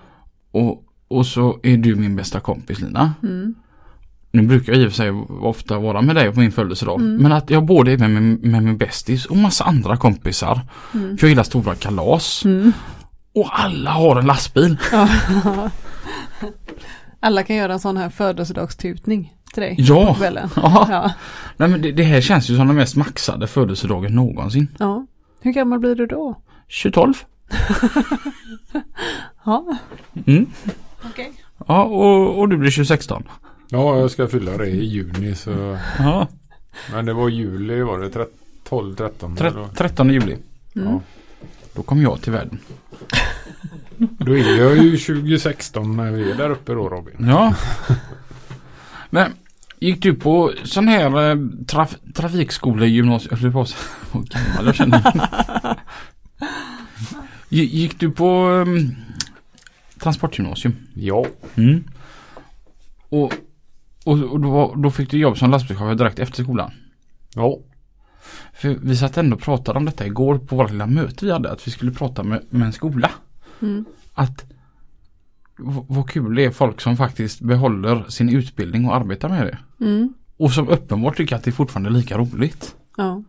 [0.51, 3.13] Och, och så är du min bästa kompis Lina.
[3.23, 3.55] Mm.
[4.35, 5.11] Nu brukar jag i och för sig
[5.41, 6.99] ofta vara med dig på min födelsedag.
[6.99, 7.15] Mm.
[7.23, 10.59] Men att jag både är med, med, med min bästis och massa andra kompisar.
[10.93, 11.17] Mm.
[11.17, 12.45] För jag gillar stora kalas.
[12.45, 12.73] Mm.
[13.35, 14.77] Och alla har en lastbil.
[14.91, 15.09] Ja.
[17.19, 20.05] Alla kan göra en sån här födelsedagstutning till dig Ja.
[20.07, 20.49] på kvällen.
[20.55, 20.87] Ja.
[20.89, 21.11] Ja.
[21.57, 24.67] Nej, men det, det här känns ju som den mest maxade födelsedagen någonsin.
[24.79, 25.05] ja.
[25.41, 26.41] Hur gammal blir du då?
[26.83, 27.13] 2012.
[29.45, 29.77] Ja.
[30.27, 30.45] Mm.
[31.05, 31.31] Okej.
[31.67, 33.23] Ja, och, och du blir 2016.
[33.73, 35.77] Ja, jag ska fylla det i juni så.
[35.99, 36.27] Ja.
[36.91, 38.09] Men det var juli var det.
[38.09, 38.27] 13,
[38.63, 39.35] 12, 13.
[39.35, 39.67] Tre- eller?
[39.67, 40.37] 13 juli.
[40.75, 40.87] Mm.
[40.87, 41.01] Ja.
[41.73, 42.59] Då kom jag till världen.
[43.97, 47.15] Då är jag ju 2016 när vi är där uppe då Robin.
[47.29, 47.55] Ja.
[49.09, 49.31] Men
[49.79, 53.39] gick du på sån här eh, traf, trafikskolegymnasium?
[53.41, 53.51] Jag
[54.11, 55.01] vad gammal jag känner.
[57.49, 58.95] Gi- Gick du på um,
[59.99, 60.75] transportgymnasium?
[60.93, 61.25] Ja.
[61.55, 61.83] Mm.
[63.09, 63.33] Och,
[64.05, 66.71] och, och då, då fick du jobb som lastbilschaufför direkt efter skolan?
[67.35, 67.59] Ja.
[68.53, 71.51] För vi satt ändå och pratade om detta igår på vårt lilla möte vi hade.
[71.51, 73.11] Att vi skulle prata med, med en skola.
[73.61, 73.85] Mm.
[74.13, 74.45] Att
[75.87, 79.85] vad kul det är folk som faktiskt behåller sin utbildning och arbetar med det.
[79.85, 80.13] Mm.
[80.37, 82.75] Och som uppenbart tycker att det är fortfarande är lika roligt.
[82.97, 83.23] Ja.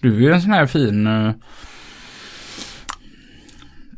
[0.00, 1.32] Du är ju en sån här fin eh,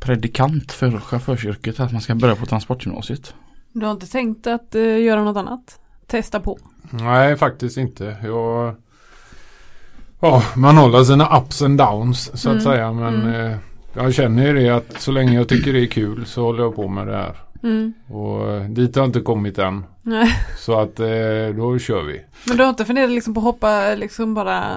[0.00, 3.34] predikant för chaufförsyrket att man ska börja på transportgymnasiet.
[3.72, 5.80] Du har inte tänkt att eh, göra något annat?
[6.10, 6.58] Testa på?
[6.90, 8.16] Nej, faktiskt inte.
[8.22, 8.74] Jag...
[10.20, 12.64] Ja, man håller sina ups and downs så att Mm.
[12.64, 12.92] säga.
[12.92, 13.50] Men Mm.
[13.50, 13.56] eh,
[13.94, 16.76] jag känner ju det att så länge jag tycker det är kul så håller jag
[16.76, 17.36] på med det här.
[17.62, 17.92] Mm.
[18.08, 19.84] Och eh, dit har jag inte kommit än.
[20.02, 20.28] Nej.
[20.58, 21.06] Så att eh,
[21.56, 22.20] då kör vi.
[22.48, 24.76] Men du har inte funderat liksom på att hoppa liksom bara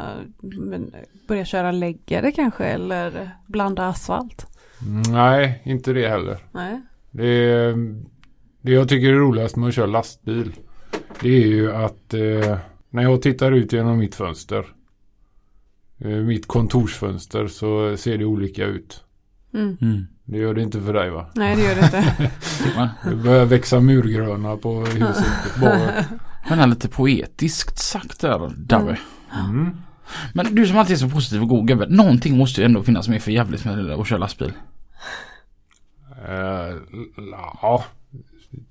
[1.28, 4.46] börja köra läggare kanske eller blanda asfalt?
[4.82, 6.38] Mm, Nej, inte det heller.
[6.52, 6.82] Nej.
[7.12, 7.74] Det,
[8.62, 10.54] det jag tycker är roligast med att köra lastbil.
[11.22, 12.58] Det är ju att eh,
[12.90, 14.66] när jag tittar ut genom mitt fönster.
[16.00, 19.04] Eh, mitt kontorsfönster så ser det olika ut.
[19.54, 19.78] Mm.
[19.82, 20.08] Mm.
[20.26, 21.26] Det gör det inte för dig va?
[21.36, 22.32] Nej det gör det inte.
[23.10, 25.60] Det börjar växa murgröna på huset.
[25.62, 26.06] Bara.
[26.50, 28.98] Men är lite poetiskt sagt där Dabbe.
[29.34, 29.78] Mm.
[30.34, 31.88] Men du som alltid är så positiv och god gubbe.
[31.90, 34.54] Någonting måste ju ändå finnas med för jävligt med att köra lastbil.
[36.28, 36.76] Eh,
[37.62, 37.86] ja,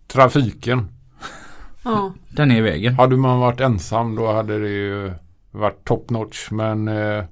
[0.06, 0.88] trafiken.
[1.82, 2.12] Ja.
[2.28, 2.94] Den är i vägen.
[2.94, 5.12] Hade man varit ensam då hade det ju
[5.50, 6.50] varit top notch.
[6.50, 7.24] Men eh,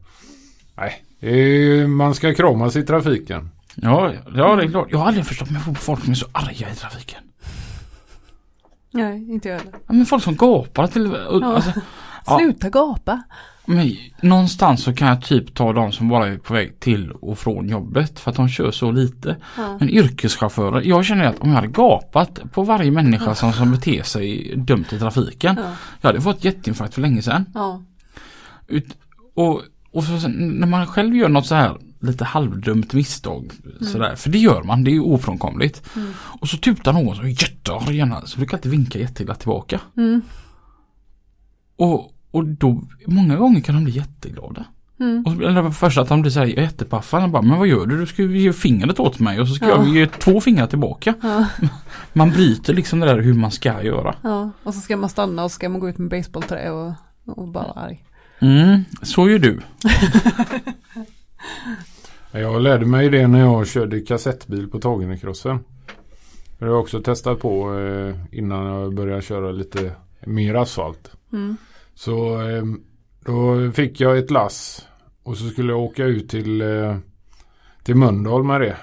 [0.74, 3.50] nej, man ska kramas i trafiken.
[3.74, 4.88] Ja, ja, det är klart.
[4.90, 7.22] Jag har aldrig förstått mig på folk som är så arga i trafiken.
[8.90, 9.72] Nej inte jag heller.
[9.86, 11.16] Ja, men folk som gapar till...
[11.16, 11.72] Alltså,
[12.26, 12.38] Ja.
[12.38, 13.22] Sluta gapa.
[13.70, 17.38] Men, någonstans så kan jag typ ta de som bara är på väg till och
[17.38, 19.36] från jobbet för att de kör så lite.
[19.56, 19.76] Ja.
[19.80, 24.02] Men yrkeschaufförer, jag känner att om jag hade gapat på varje människa som, som beter
[24.02, 25.56] sig dumt i trafiken.
[25.58, 25.72] Ja.
[26.00, 27.44] Jag hade fått jätteinfarkt för länge sedan.
[27.54, 27.82] Ja.
[28.68, 28.96] Ut,
[29.34, 29.62] och
[29.92, 33.52] och så, när man själv gör något så här lite halvdumt misstag.
[33.80, 35.96] Sådär, för det gör man, det är ju ofrånkomligt.
[35.96, 36.12] Mm.
[36.16, 39.80] Och så tutar någon så jättearg gärna, så brukar jag alltid vinka jätteilla tillbaka.
[39.96, 40.22] Mm.
[41.76, 44.64] Och, och då, många gånger kan de bli jätteglada.
[45.00, 45.24] Mm.
[45.26, 47.20] Och så, eller först att de blir såhär jättepaffa.
[47.20, 47.98] Jag bara, men vad gör du?
[48.00, 49.76] Du ska ju ge fingret åt mig och så ska Ja.
[49.84, 51.14] jag ge två fingrar tillbaka.
[51.22, 51.46] Ja.
[52.12, 54.14] Man bryter liksom det där hur man ska göra.
[54.22, 54.50] ja.
[54.62, 56.92] Och så ska man stanna och så ska man gå ut med basebollträ och,
[57.26, 58.04] och bara vara arg.
[58.40, 59.60] Mm, så gör du.
[62.32, 65.58] Jag lärde mig det när jag körde kassettbil på Tagenekrossen.
[66.58, 69.92] Det har jag också testat på eh, innan jag började köra lite
[70.26, 71.10] mer asfalt.
[71.32, 71.56] Mm.
[72.04, 72.64] Så eh,
[73.24, 74.86] då fick jag ett lass
[75.22, 76.96] och så skulle jag åka ut till, eh,
[77.82, 78.76] till Mölndal med det.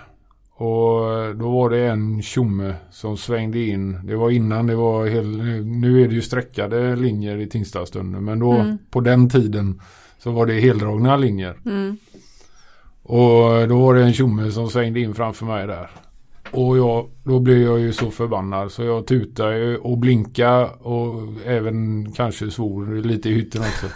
[0.51, 4.05] Och eh, då var det en tjomme som svängde in.
[4.07, 8.26] Det var innan det var hel, nu är det ju sträckade linjer i Tingstadstunneln.
[8.26, 8.78] Men då Mm.
[8.89, 9.82] på den tiden
[10.18, 11.57] så var det heldragna linjer.
[11.65, 11.97] Mm.
[13.03, 15.89] Och då var det en tjomme som svängde in framför mig där.
[16.52, 21.14] Och jag, då blev jag ju så förbannad så jag tutade ju och blinkade och
[21.45, 23.88] även kanske svor lite i hytten också.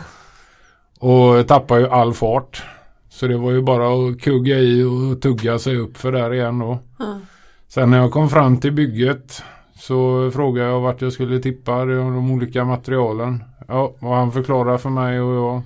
[1.00, 2.64] Och tappade ju all fart.
[3.10, 6.60] Så det var ju bara att kugga i och tugga sig upp för där igen
[6.60, 6.80] då.
[7.00, 7.20] Ja.
[7.68, 9.44] Sen när jag kom fram till bygget
[9.76, 13.44] så frågade jag vart jag skulle tippa de olika materialen.
[13.68, 15.62] Ja, och han förklarade för mig och jag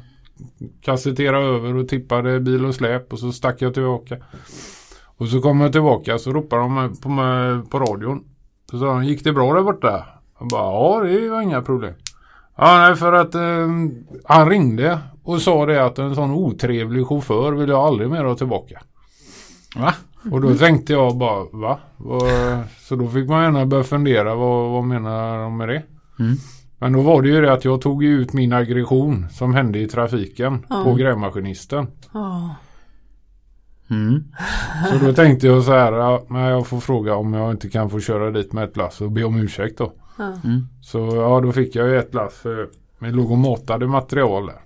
[0.82, 4.18] kassetterade över och tippade bil och släp och så stack jag tillbaka.
[5.18, 8.24] Och så kom jag tillbaka så ropade de på, mig på radion.
[8.72, 10.06] Så sa han, gick det bra där borta?
[10.40, 11.94] Jag bara, ja det var inga problem.
[12.58, 13.68] Ja, nej, för att eh,
[14.26, 18.36] han ringde och sa det att en sån otrevlig chaufför vill jag aldrig mer ha
[18.36, 18.82] tillbaka.
[19.76, 19.94] Va?
[20.32, 21.80] Och då tänkte jag bara, va?
[22.80, 25.84] Så då fick man gärna börja fundera, vad, vad menar de med det?
[26.20, 26.36] Mm.
[26.80, 29.88] Men då var det ju det att jag tog ut min aggression som hände i
[29.88, 30.84] trafiken Ja.
[30.84, 31.88] på grävmaskinisten.
[32.14, 32.56] Ja.
[33.90, 34.24] Mm.
[34.90, 37.90] Så då tänkte jag så här, ja, men jag får fråga om jag inte kan
[37.90, 39.94] få köra dit med ett lass och be om ursäkt då.
[40.20, 40.68] Mm.
[40.82, 42.70] Så ja, då fick jag ju ett lass för
[43.00, 44.62] vi låg och matade material där.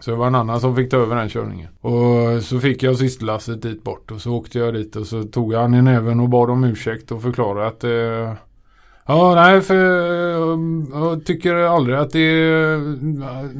[0.00, 1.68] Så det var en annan som fick ta över den körningen.
[1.80, 5.52] Och så fick jag sistlasset dit bort och så åkte jag dit och så tog
[5.52, 8.34] jag han i näven och bad om ursäkt och förklarade att eh,
[9.06, 10.58] Ja, nej för eh,
[10.92, 12.20] jag tycker aldrig att det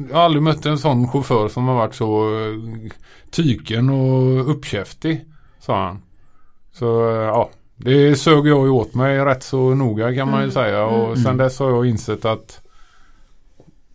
[0.09, 2.91] Jag har aldrig mött en sån chaufför som har varit så eh,
[3.33, 5.25] tyken och uppkäftig.
[5.59, 5.97] Sa han.
[6.71, 10.43] Så eh, ja, det sög jag ju åt mig rätt så noga kan man ju
[10.43, 10.51] Mm.
[10.51, 10.85] säga.
[10.85, 11.15] Och Mm.
[11.23, 12.59] sen dess har jag insett att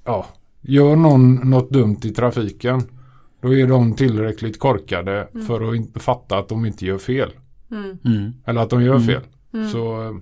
[0.04, 0.26] Ja,
[0.60, 2.82] gör någon något dumt i trafiken.
[3.40, 5.46] Då är de tillräckligt korkade Mm.
[5.46, 7.30] för att inte fatta att de inte gör fel.
[7.70, 7.98] Mm.
[8.04, 8.32] Mm.
[8.46, 9.22] Eller att de gör fel.
[9.54, 9.68] Mm.
[9.68, 10.18] Så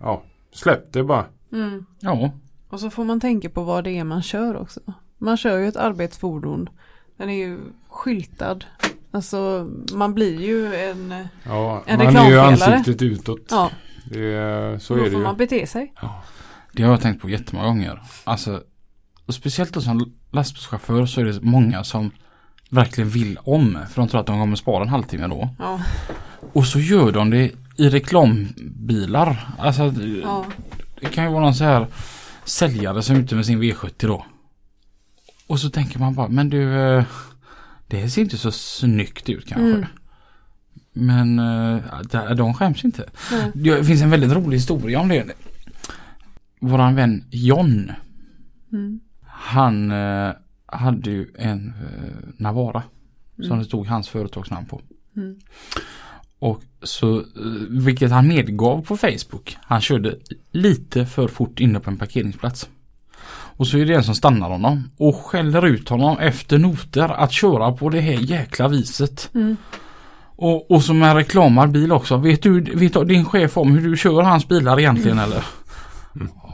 [0.00, 1.24] ja, släpp det bara.
[1.52, 1.84] Mm.
[2.00, 2.30] Ja.
[2.68, 4.80] Och så får man tänka på vad det är man kör också.
[5.18, 6.68] Man kör ju ett arbetsfordon.
[7.16, 7.58] Den är ju
[7.90, 8.58] skyltad.
[9.12, 11.14] Alltså man blir ju en...
[11.44, 13.46] Ja, En man är ju ansiktet utåt.
[13.50, 13.70] Ja,
[14.04, 15.24] Det så då är det får ju.
[15.26, 15.92] man bete sig.
[16.72, 18.02] Det har jag tänkt på jättemånga gånger.
[18.24, 18.62] Alltså,
[19.26, 22.10] och speciellt då som lastbilschaufför så är det många som
[22.70, 23.78] verkligen vill om.
[23.90, 25.48] För de tror att de kommer spara en halvtimme då.
[25.58, 25.80] Ja,
[26.52, 29.48] Och så gör de det i reklambilar.
[29.58, 29.82] Alltså,
[30.22, 30.44] ja.
[31.00, 31.86] det kan ju vara någon så här
[32.44, 34.24] säljare som är ute med sin V70 då.
[35.46, 37.04] Och så tänker man bara, men du, eh,
[37.90, 39.66] det ser inte så snyggt ut kanske.
[39.76, 39.86] Mm.
[40.92, 43.10] Men eh, de- skäms inte.
[43.32, 43.50] Nej.
[43.54, 45.24] Det finns en väldigt rolig historia om det.
[46.60, 47.92] Våran vän John,
[48.72, 49.00] Mm.
[49.26, 50.30] han eh,
[50.66, 52.82] hade ju en eh, Navara.
[53.42, 54.80] Som det stod hans företagsnamn på.
[55.16, 55.36] Mm.
[56.38, 57.24] Och så,
[57.70, 59.56] vilket han medgav på Facebook.
[59.60, 60.16] Han körde
[60.50, 62.68] lite för fort inne på en parkeringsplats.
[63.60, 67.32] Och så är det en som stannar honom och skäller ut honom efter noter att
[67.32, 69.30] köra på det här jäkla viset.
[69.34, 69.56] Mm.
[70.36, 72.16] Och, och som en reklamad bil också.
[72.16, 75.44] Vet du, vet din chef om hur du kör hans bilar egentligen eller?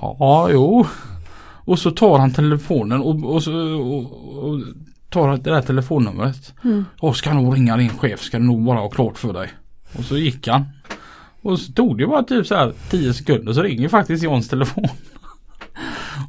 [0.00, 0.86] Ja, jo.
[1.64, 4.60] Och så tar han telefonen och, och, så, och, och
[5.10, 6.54] tar det där telefonnumret.
[6.64, 6.84] Mm.
[6.98, 9.48] Och ska nog ringa din chef ska du nog bara ha klart för dig.
[9.98, 10.64] Och så gick han.
[11.42, 14.88] Och så tog det bara typ så här 10 sekunder så ringer faktiskt Johns telefon.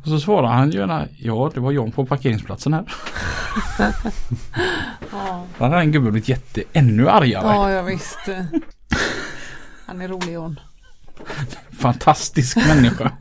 [0.01, 2.85] Och så svarar han gärna ja det var John på parkeringsplatsen här.
[5.11, 5.43] Ja.
[5.57, 7.47] Då hade den gubben blivit jätte ännu argare.
[7.47, 8.47] ja, jag visste.
[9.87, 10.59] Han är rolig John.
[11.79, 13.11] Fantastisk människa.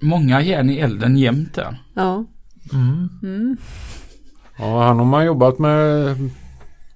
[0.00, 1.82] Många järn i elden jämt där.
[1.94, 2.24] Ja.
[2.72, 3.56] Mm.
[4.58, 6.16] Ja, han har man jobbat med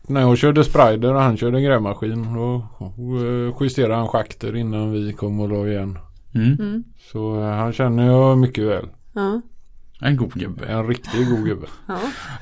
[0.03, 2.35] när jag körde sprider och han körde grävmaskin.
[2.35, 5.99] Då eh, justerade han schakter innan vi kom och la igen.
[6.35, 6.53] Mm.
[6.59, 6.85] Mm.
[7.13, 8.89] Så eh, han känner jag mycket väl.
[9.15, 9.41] Ja.
[10.01, 10.67] En god gubbe.
[10.67, 11.67] En riktigt god gubbe.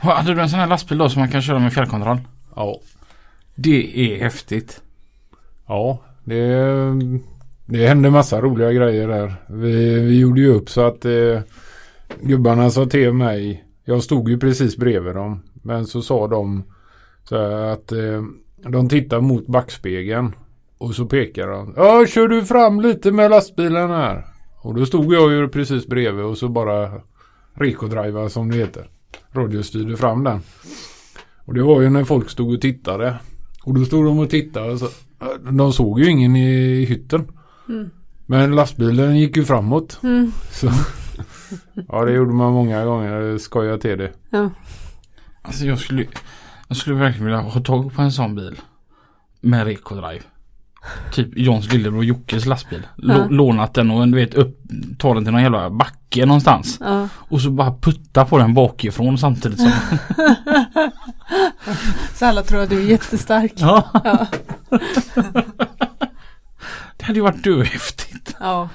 [0.03, 0.13] Ja.
[0.15, 2.19] Hade du en sån här lastbil då som man kan köra med fjärrkontroll?
[2.57, 2.81] Ja.
[3.55, 4.83] Det är häftigt.
[5.67, 6.57] Ja, det,
[7.67, 9.35] det hände massa roliga grejer där.
[9.49, 11.41] Vi, vi gjorde ju upp så att eh,
[12.21, 13.65] gubbarna sa till mig.
[13.85, 15.43] Jag stod ju precis bredvid dem.
[15.63, 16.65] Men så sa de
[17.25, 18.23] så här att eh,
[18.57, 20.33] de tittar mot backspegeln.
[20.79, 21.75] Och så pekar de.
[21.77, 24.27] Ja, kör du fram lite med lastbilen här.
[24.63, 26.91] Och då stod jag ju precis bredvid och så bara
[27.55, 28.91] Rico-driva som det heter.
[29.33, 30.41] Radiostyrde fram den.
[31.45, 33.17] Och det var ju när folk stod och tittade.
[33.65, 34.73] Och då stod de och tittade.
[34.73, 34.89] Och så,
[35.51, 37.29] de såg ju ingen i hytten.
[37.69, 37.91] Mm.
[38.27, 40.01] Men lastbilen gick ju framåt.
[40.03, 40.33] Mm.
[40.51, 40.71] Så.
[41.89, 43.39] Ja det gjorde man många gånger.
[43.39, 44.13] Skoja till det.
[44.31, 44.51] Ja.
[45.43, 46.07] Alltså jag skulle,
[46.69, 48.61] jag skulle verkligen vilja ha tag på en sån bil.
[49.41, 50.23] Med Recodrive.
[51.13, 52.87] Typ Johns lillebror Jockes lastbil.
[52.97, 53.27] Ja.
[53.31, 54.59] Lånat den och du vet upp,
[54.99, 56.79] ta den till någon jävla backe någonstans.
[56.81, 57.09] Ja.
[57.15, 59.71] Och så bara putta på den bakifrån samtidigt som...
[62.15, 63.53] Så alla tror att du är jättestark.
[63.57, 63.91] ja.
[64.05, 64.27] Ja.
[66.97, 68.35] Det hade ju varit döhäftigt.
[68.41, 68.69] Ja.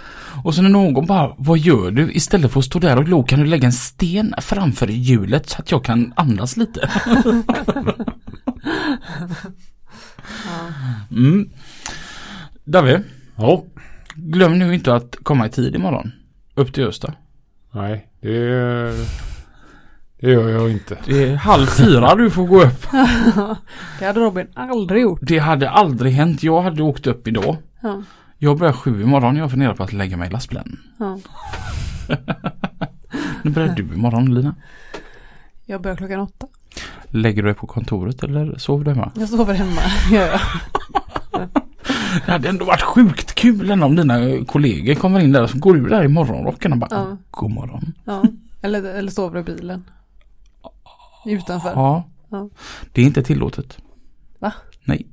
[0.44, 2.12] Och så när någon bara, vad gör du?
[2.12, 5.62] Istället för att stå där och glo kan du lägga en sten framför hjulet så
[5.62, 6.90] att jag kan andas lite.
[11.12, 11.50] Mm.
[12.64, 13.04] David,
[13.36, 13.64] Ja.
[14.16, 16.12] glöm nu inte att komma i tid imorgon.
[16.56, 17.14] Upp till Östa.
[17.72, 18.30] Nej, det,
[20.20, 20.98] det gör jag inte.
[21.06, 22.86] Det är halv fyra du får gå upp.
[24.00, 25.20] Det hade Robin aldrig gjort.
[25.24, 26.44] Det hade aldrig hänt.
[26.44, 27.58] Jag hade åkt upp idag.
[27.82, 28.04] Ja.
[28.38, 29.36] Jag börjar sju imorgon.
[29.36, 30.80] Jag funderar på att lägga mig i lastbilen.
[31.00, 31.20] Ja.
[33.44, 34.56] Nu börjar du imorgon Lina.
[35.66, 36.48] Jag börjar klockan åtta.
[37.10, 39.12] Lägger du dig på kontoret eller sover du hemma?
[39.16, 39.82] Jag sover hemma.
[40.12, 40.40] Gör jag.
[42.26, 45.74] Det hade ändå varit sjukt kul om dina kollegor kommer in där och så går
[45.74, 47.18] du där i morgonrocken och bara Ja.
[47.32, 47.94] God morgon.
[48.06, 48.24] Ja.
[48.62, 49.84] Eller, eller sover i bilen.
[51.26, 51.70] Utanför.
[51.70, 52.04] Ja.
[52.30, 52.50] Ja.
[52.92, 53.78] Det är inte tillåtet.
[54.40, 54.54] Va?
[54.84, 55.06] Nej.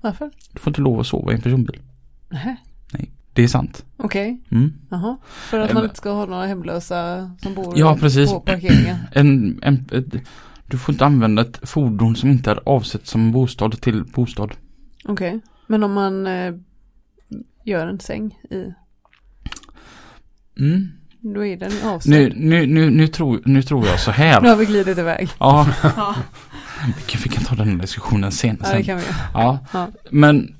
[0.00, 0.30] Varför?
[0.52, 1.80] Du får inte lov att sova i en personbil.
[2.28, 2.56] Nej.
[2.92, 3.10] Nej.
[3.32, 3.84] Det är sant.
[3.96, 4.40] Okej.
[4.50, 4.72] Mm.
[4.90, 5.16] Jaha.
[5.30, 8.30] För att man inte ska ha några hemlösa som bor Ja, precis.
[8.32, 8.96] på parkeringen.
[9.12, 10.22] En, en, ett,
[10.66, 14.54] du får inte använda ett fordon som inte är avsett som bostad till bostad.
[15.04, 15.40] Okej.
[15.70, 16.54] Men om man eh,
[17.64, 18.72] gör en säng i,
[20.60, 20.88] Mm.
[21.20, 22.10] då är den avsedd.
[22.12, 24.40] Nu, nu, nu, nu, tror, nu tror jag så här.
[24.42, 25.28] Nu har vi glidit iväg.
[25.38, 26.14] Ja, Ja,
[26.96, 28.58] vi kan, vi kan ta den här diskussionen sen.
[28.62, 29.04] ja det kan vi.
[29.34, 29.88] Ja, Ja.
[30.10, 30.54] men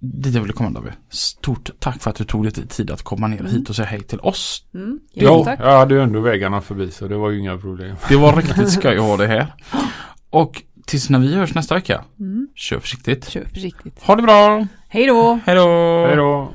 [0.00, 0.92] dit jag ville komma David.
[1.10, 3.52] Stort tack för att du tog dig tid att komma ner Mm.
[3.52, 4.64] hit och säga hej till oss.
[4.74, 5.00] Mm.
[5.12, 5.60] Ja, Tack.
[5.60, 7.96] jag hade ju ändå vägarna förbi så det var ju inga problem.
[8.08, 9.54] Det var riktigt skoj att ha det här.
[10.30, 12.48] Och tills när vi hörs nästa vecka, Mm.
[12.54, 13.28] kör försiktigt.
[13.28, 14.02] Kör försiktigt.
[14.02, 14.66] Ha det bra!
[14.88, 15.38] Hej då!
[15.46, 16.04] Hej då!
[16.06, 16.52] Hej då!